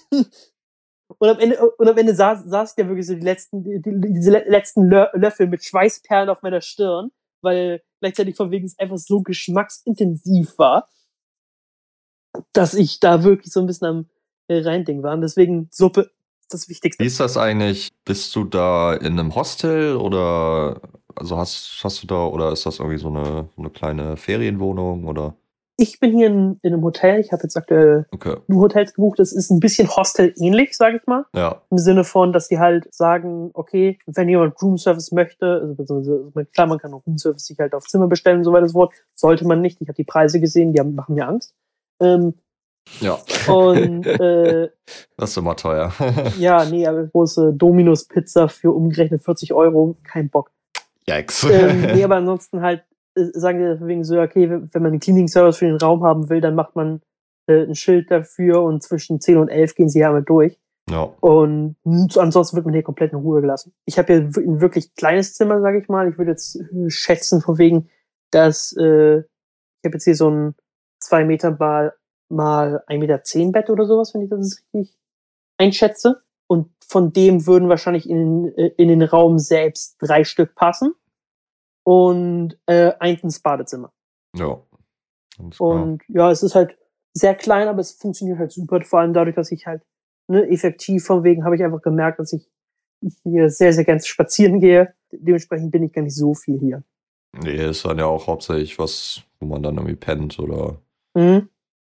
[1.17, 3.81] Und am Ende, und am Ende saß, saß ich ja wirklich so die letzten, die,
[3.81, 7.11] die, diese le- letzten Lö Löffel mit Schweißperlen auf meiner Stirn,
[7.41, 10.87] weil gleichzeitig von wegen es einfach so geschmacksintensiv war,
[12.53, 14.05] dass ich da wirklich so ein bisschen am
[14.47, 15.13] äh, Reinding war.
[15.13, 16.11] Und deswegen Suppe
[16.41, 17.03] ist das Wichtigste.
[17.03, 17.89] Wie ist das eigentlich?
[18.05, 20.81] Bist du da in einem Hostel oder
[21.15, 25.35] also hast, hast du da oder ist das irgendwie so eine, eine kleine Ferienwohnung oder?
[25.81, 27.21] Ich bin hier in, in einem Hotel.
[27.21, 28.35] Ich habe jetzt aktuell Okay.
[28.47, 29.17] nur Hotels gebucht.
[29.17, 31.25] Das ist ein bisschen Hostel-ähnlich, sage ich mal.
[31.33, 31.61] Ja.
[31.69, 36.67] Im Sinne von, dass die halt sagen, okay, wenn jemand Roomservice möchte, also beziehungsweise, klar,
[36.67, 38.93] man kann auch Roomservice sich halt auf Zimmer bestellen, so weiter und so fort.
[39.15, 39.79] Sollte man nicht.
[39.79, 41.53] Ich habe die Preise gesehen, die haben, machen mir Angst.
[41.99, 42.33] Ähm,
[43.01, 43.17] Ja.
[43.51, 44.69] und äh,
[45.17, 45.93] Das ist immer teuer.
[46.39, 50.51] ja, nee, aber große Dominus-Pizza für umgerechnet 40 Euro, kein Bock.
[51.07, 51.43] Yikes.
[51.51, 52.83] ähm, nee, aber ansonsten halt
[53.15, 56.41] äh, sagen die wegen so, okay, wenn man einen Cleaning-Service für den Raum haben will,
[56.41, 57.01] dann macht man
[57.47, 60.59] äh, ein Schild dafür und zwischen 10 und 11 gehen sie ja einmal durch.
[60.89, 61.03] ja.
[61.21, 61.75] Und
[62.17, 63.73] ansonsten wird man hier komplett in Ruhe gelassen.
[63.85, 66.09] Ich habe hier wir- ein wirklich kleines Zimmer, sage ich mal.
[66.09, 67.89] Ich würde jetzt äh, schätzen, von wegen,
[68.31, 70.55] dass äh, ich habe jetzt hier so ein
[70.99, 71.93] 2 Meter mal,
[72.29, 74.97] mal 1,10 Meter zehn Bett oder sowas, wenn ich das richtig
[75.57, 76.21] einschätze.
[76.47, 80.93] Und von dem würden wahrscheinlich in, äh, in den Raum selbst drei Stück passen.
[81.83, 83.91] Und äh, eins ins Badezimmer.
[84.35, 84.61] Ja.
[85.57, 86.77] Und ja, es ist halt
[87.13, 88.81] sehr klein, aber es funktioniert halt super.
[88.81, 89.81] Vor allem dadurch, dass ich halt
[90.27, 92.49] ne, effektiv von wegen habe ich einfach gemerkt, dass ich
[93.23, 94.93] hier sehr, sehr gern spazieren gehe.
[95.11, 96.83] Dementsprechend bin ich gar nicht so viel hier.
[97.41, 100.81] Nee, ist dann ja auch hauptsächlich was, wo man dann irgendwie pennt oder
[101.15, 101.49] Mhm.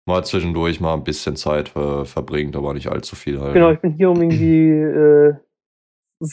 [0.08, 3.54] mal zwischendurch mal ein bisschen Zeit äh, verbringt, aber nicht allzu viel halt.
[3.54, 5.36] Genau, ich bin hier, um irgendwie äh,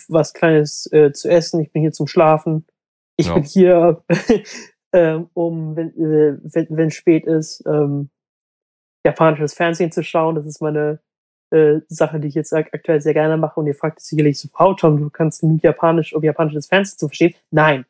[0.09, 1.61] was Kleines äh, zu essen.
[1.61, 2.67] Ich bin hier zum Schlafen.
[3.17, 3.35] Ich Ja.
[3.35, 4.05] bin hier,
[4.93, 8.11] ähm, um, wenn, äh, wenn, wenn spät ist, ähm,
[9.07, 10.35] japanisches Fernsehen zu schauen.
[10.37, 11.01] Das ist meine
[11.51, 13.59] äh, Sache, die ich jetzt ak aktuell sehr gerne mache.
[13.61, 16.99] Und ihr fragt euch sicherlich so, Frau Tom, du kannst genug Japanisch, um japanisches Fernsehen
[16.99, 17.35] zu verstehen.
[17.51, 17.85] Nein,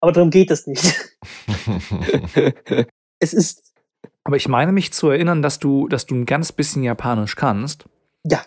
[0.00, 0.82] aber darum geht es nicht.
[3.20, 3.67] es ist,
[4.28, 7.86] Aber ich meine mich zu erinnern, dass du, dass du ein ganz bisschen Japanisch kannst.
[8.24, 8.42] Ja.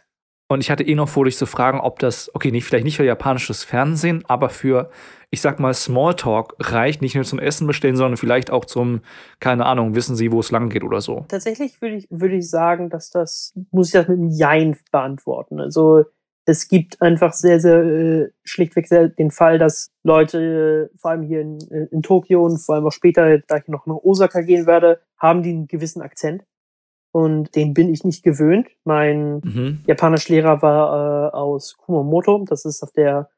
[0.48, 2.98] Und ich hatte eh noch vor, dich zu fragen, ob das, okay, nicht, vielleicht nicht
[2.98, 4.92] für japanisches Fernsehen, aber für,
[5.32, 9.02] ich sag mal, Smalltalk reicht, nicht nur zum Essen bestellen, sondern vielleicht auch zum,
[9.40, 11.26] keine Ahnung, wissen Sie, wo es lang geht oder so.
[11.30, 15.60] Tatsächlich würde ich, würde ich sagen, dass das, muss ich das mit einem Jein beantworten.
[15.60, 16.06] Also,
[16.46, 21.24] es gibt einfach sehr, sehr äh, schlichtweg sehr den Fall, dass Leute, äh, vor allem
[21.24, 24.42] hier in, äh, in Tokio und vor allem auch später, da ich noch nach Osaka
[24.42, 26.44] gehen werde, haben die einen gewissen Akzent.
[27.14, 28.70] Und den bin ich nicht gewöhnt.
[28.86, 29.84] Mein Mhm.
[29.86, 33.30] Japanischlehrer war äh, aus Kumamoto, das ist auf der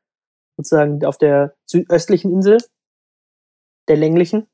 [0.57, 2.59] sozusagen auf der südöstlichen Insel,
[3.87, 4.47] der länglichen.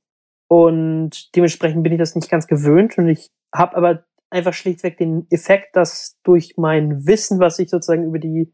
[0.47, 2.97] Und dementsprechend bin ich das nicht ganz gewöhnt.
[2.97, 8.05] Und ich habe aber einfach schlichtweg den Effekt, dass durch mein Wissen, was ich sozusagen
[8.05, 8.53] über die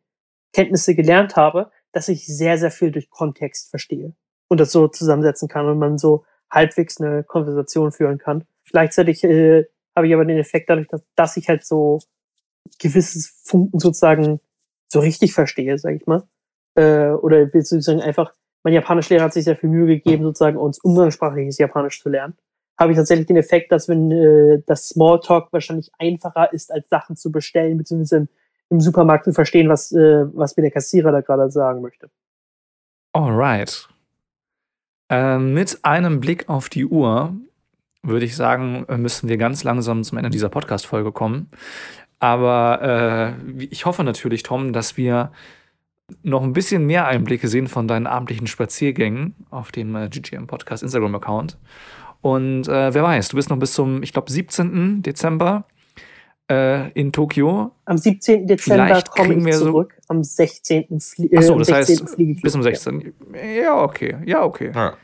[0.53, 4.13] Kenntnisse gelernt habe, dass ich sehr, sehr viel durch Kontext verstehe
[4.47, 8.45] und das so zusammensetzen kann und man so halbwegs eine Konversation führen kann.
[8.71, 9.65] Gleichzeitig äh,
[9.95, 11.99] habe ich aber den Effekt dadurch, dass, dass ich halt so
[12.79, 14.39] gewisses Funken sozusagen
[14.87, 16.23] so richtig verstehe, sag ich mal.
[16.75, 20.57] Äh, oder willst du sagen, einfach, mein Japanischlehrer hat sich sehr viel Mühe gegeben, sozusagen
[20.57, 22.35] uns umgangssprachliches Japanisch zu lernen.
[22.77, 27.15] Habe ich tatsächlich den Effekt, dass wenn äh, das Smalltalk wahrscheinlich einfacher ist, als Sachen
[27.15, 28.27] zu bestellen, beziehungsweise
[28.69, 32.09] im, Supermarkt zu verstehen, was, äh, was mir der Kassierer da gerade sagen möchte.
[33.13, 33.87] Alright.
[35.09, 37.33] Äh, mit einem Blick auf die Uhr
[38.03, 41.49] würde ich sagen, müssen wir ganz langsam zum Ende dieser Podcast-Folge kommen.
[42.19, 45.31] Aber äh, ich hoffe natürlich, Tom, dass wir
[46.21, 50.83] noch ein bisschen mehr Einblicke sehen von deinen abendlichen Spaziergängen auf dem äh, GGM Podcast
[50.83, 51.57] Instagram-Account.
[52.25, 55.03] Und äh, wer weiß, du bist noch bis zum, ich glaube, 17.
[55.03, 55.65] Dezember
[56.49, 57.71] äh, in Tokio.
[57.85, 58.47] Am 17.
[58.47, 59.95] Dezember Vielleicht komme ich wir so- zurück.
[60.07, 60.99] Am 16.
[60.99, 61.99] Flie äh, Achso, am das 16.
[61.99, 62.75] heißt, fliege ich bis zum los, ja.
[62.75, 63.13] 16.
[63.63, 64.17] Ja, okay.
[64.25, 64.71] Ja, okay.
[64.73, 64.95] Ja.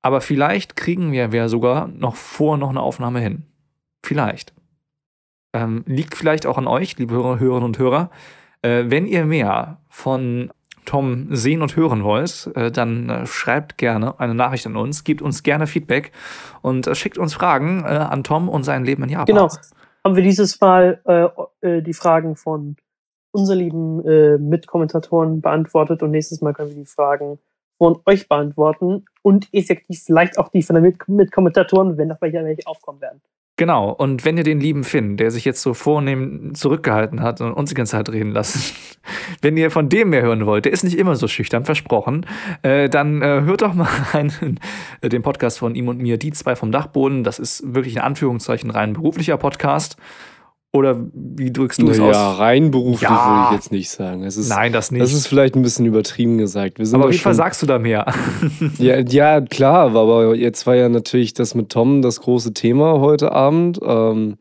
[0.00, 3.42] Aber vielleicht kriegen wir ja sogar noch vor noch eine Aufnahme hin.
[4.02, 4.54] Vielleicht.
[5.52, 8.10] Ähm, liegt vielleicht auch an euch, liebe Hörer, Hörerinnen und Hörer.
[8.62, 10.50] Äh, wenn ihr mehr von
[10.84, 15.22] Tom sehen und hören wollt, äh, dann äh, schreibt gerne eine Nachricht an uns, gebt
[15.22, 16.12] uns gerne Feedback
[16.62, 19.26] und äh, schickt uns Fragen an Tom und sein Leben in Japan.
[19.26, 19.48] Genau.
[20.04, 21.00] Haben wir dieses Mal
[21.62, 22.76] die Fragen von
[23.32, 27.38] unseren lieben Mitkommentatoren beantwortet und nächstes Mal können wir die Fragen
[27.78, 32.66] von euch beantworten und effektiv vielleicht auch die von den Mit Mitkommentatoren, wenn noch welche
[32.66, 33.20] aufkommen werden.
[33.60, 37.52] Genau, und wenn ihr den lieben Finn, der sich jetzt so vornehm zurückgehalten hat und
[37.52, 38.74] uns die ganze Zeit reden lassen,
[39.42, 42.24] wenn ihr von dem mehr hören wollt, der ist nicht immer so schüchtern, versprochen,
[42.62, 44.58] äh, dann äh, hört doch mal rein in
[45.02, 47.22] äh, den Podcast von ihm und mir, die zwei vom Dachboden.
[47.22, 49.98] Das ist wirklich in Anführungszeichen rein beruflicher Podcast.
[50.72, 52.38] Oder wie drückst du es Naja, aus?
[52.38, 53.26] rein beruflich Ja.
[53.28, 54.22] würde ich jetzt nicht sagen.
[54.22, 55.02] Es ist, Nein, das nicht.
[55.02, 56.78] das ist vielleicht ein bisschen übertrieben gesagt.
[56.94, 58.06] Aber auf jeden Fall sagst du da mehr.
[58.78, 63.32] Ja, ja, klar, aber jetzt war ja natürlich das mit Tom das große Thema heute
[63.32, 63.80] Abend.
[63.82, 64.36] Ähm,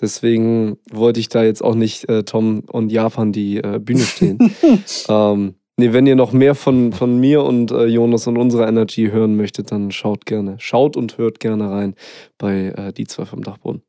[0.00, 4.38] deswegen wollte ich da jetzt auch nicht äh, Tom und Japan die äh, Bühne stehen.
[5.08, 9.08] ähm, nee, wenn ihr noch mehr von, von mir und äh, Jonas und unserer Energy
[9.10, 10.56] hören möchtet, dann schaut gerne.
[10.58, 11.94] Schaut und hört gerne rein
[12.36, 13.80] bei äh, die zwei vom Dachboden.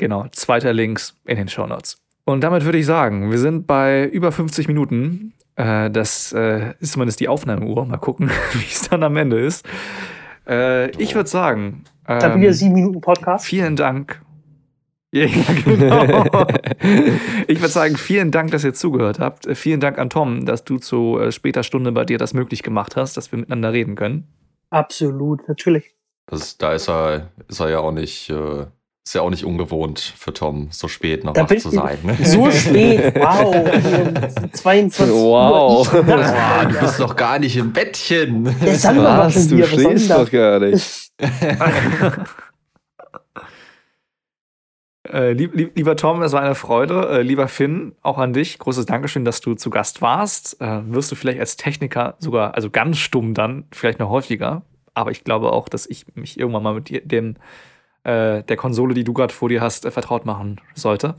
[0.00, 1.98] Genau, zweiter Links in den Shownotes.
[2.24, 5.34] Und damit würde ich sagen, wir sind bei über 50 Minuten.
[5.56, 7.84] Äh, das äh, ist zumindest die Aufnahmeuhr.
[7.84, 9.68] Mal gucken, wie es dann am Ende ist.
[10.48, 13.44] Äh, ich würde sagen, Dann ähm, wieder sieben Minuten Podcast.
[13.44, 14.22] vielen Dank.
[15.12, 15.26] Ja,
[15.64, 16.46] genau.
[17.48, 19.48] ich würde sagen, vielen Dank, dass ihr zugehört habt.
[19.58, 22.94] Vielen Dank an Tom, dass du zu äh, später Stunde bei dir das möglich gemacht
[22.94, 24.28] hast, dass wir miteinander reden können.
[24.70, 25.96] Absolut, natürlich.
[26.26, 28.66] Das, da ist er, ist er ja auch nicht, äh,
[29.04, 31.98] ist ja auch nicht ungewohnt für Tom, so spät noch Da wach zu sein.
[32.02, 32.16] Ne?
[32.24, 33.54] So spät, wow.
[34.42, 35.92] Um 22 Wow.
[35.92, 36.04] Uhr.
[36.18, 38.44] Ah, du bist doch gar nicht im Bettchen.
[38.62, 39.48] Der Sandmann war Was?
[39.48, 39.58] Du.
[39.58, 40.18] Was denn schläfst das?
[40.18, 41.10] doch gar nicht.
[45.08, 47.08] Äh, lieb, lieb, lieber Tom, es war eine Freude.
[47.08, 48.58] Äh, lieber Finn, auch an dich.
[48.58, 50.60] Großes Dankeschön, dass du zu Gast warst.
[50.60, 54.62] Äh, wirst du vielleicht als Techniker sogar, also ganz stumm dann, vielleicht noch häufiger.
[54.92, 57.36] Aber ich glaube auch, dass ich mich irgendwann mal mit dir, dem,
[58.04, 61.14] äh, der Konsole, die du gerade vor dir hast, äh, vertraut machen sollte.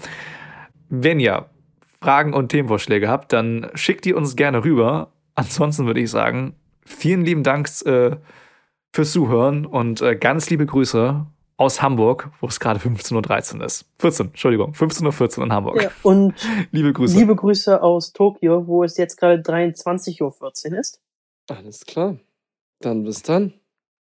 [0.90, 1.46] Wenn ihr
[2.02, 5.12] Fragen und Themenvorschläge habt, dann schickt die uns gerne rüber.
[5.36, 6.56] Ansonsten würde ich sagen,
[6.86, 8.18] vielen lieben Dank äh,
[8.92, 11.26] fürs Zuhören und äh, ganz liebe Grüße
[11.58, 13.86] aus Hamburg, wo es gerade 15.13 Uhr ist.
[14.00, 15.84] 14, Entschuldigung, 15.14 Uhr in Hamburg.
[15.84, 16.34] Ja, und
[16.72, 17.18] Liebe Grüße.
[17.18, 21.00] liebe Grüße aus Tokio, wo es jetzt gerade 23.14 Uhr ist.
[21.48, 22.18] Alles klar.
[22.80, 23.54] Dann bis dann.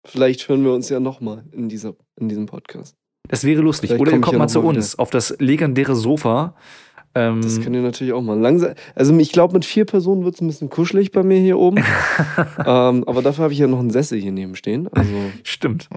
[0.07, 2.95] Vielleicht hören wir uns ja nochmal in, dieser, in diesem Podcast.
[3.27, 3.89] das wäre lustig.
[3.89, 6.55] Vielleicht Oder ihr komm ich kommt mal zu mal uns auf das legendäre Sofa.
[7.15, 8.73] Ähm, Das könnt ihr natürlich auch mal langsam.
[8.95, 11.77] Also ich glaube, mit vier Personen wird es ein bisschen kuschelig bei mir hier oben.
[12.65, 14.87] ähm, aber dafür habe ich ja noch einen Sessel hier neben stehen.
[14.93, 15.11] Also
[15.43, 15.89] stimmt.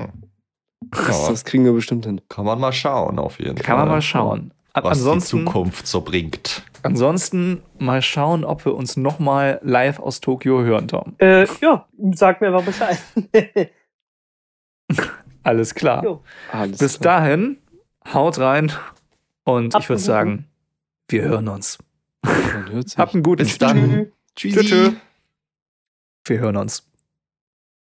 [0.91, 2.21] das, Ja, das kriegen wir bestimmt hin.
[2.29, 3.65] kann man mal schauen, auf jeden Fall.
[3.65, 4.53] Kann man mal schauen.
[4.73, 6.63] Was Ansonsten, die Zukunft so bringt.
[6.83, 11.15] Ansonsten mal schauen, ob wir uns nochmal live aus Tokio hören, Tom.
[11.19, 12.99] Äh, ja, sag mir aber Bescheid.
[15.43, 16.05] Alles klar.
[16.05, 16.23] Jo.
[16.53, 17.21] Alles Bis klar.
[17.21, 17.59] dahin,
[18.13, 18.73] haut rein
[19.45, 20.47] und Habt ich würde sagen,
[21.09, 21.79] wir hören uns.
[22.97, 24.13] Habt einen guten Bis dann.
[24.37, 24.55] Tschüss.
[24.55, 24.93] Tschüss.
[26.25, 26.90] Wir hören uns.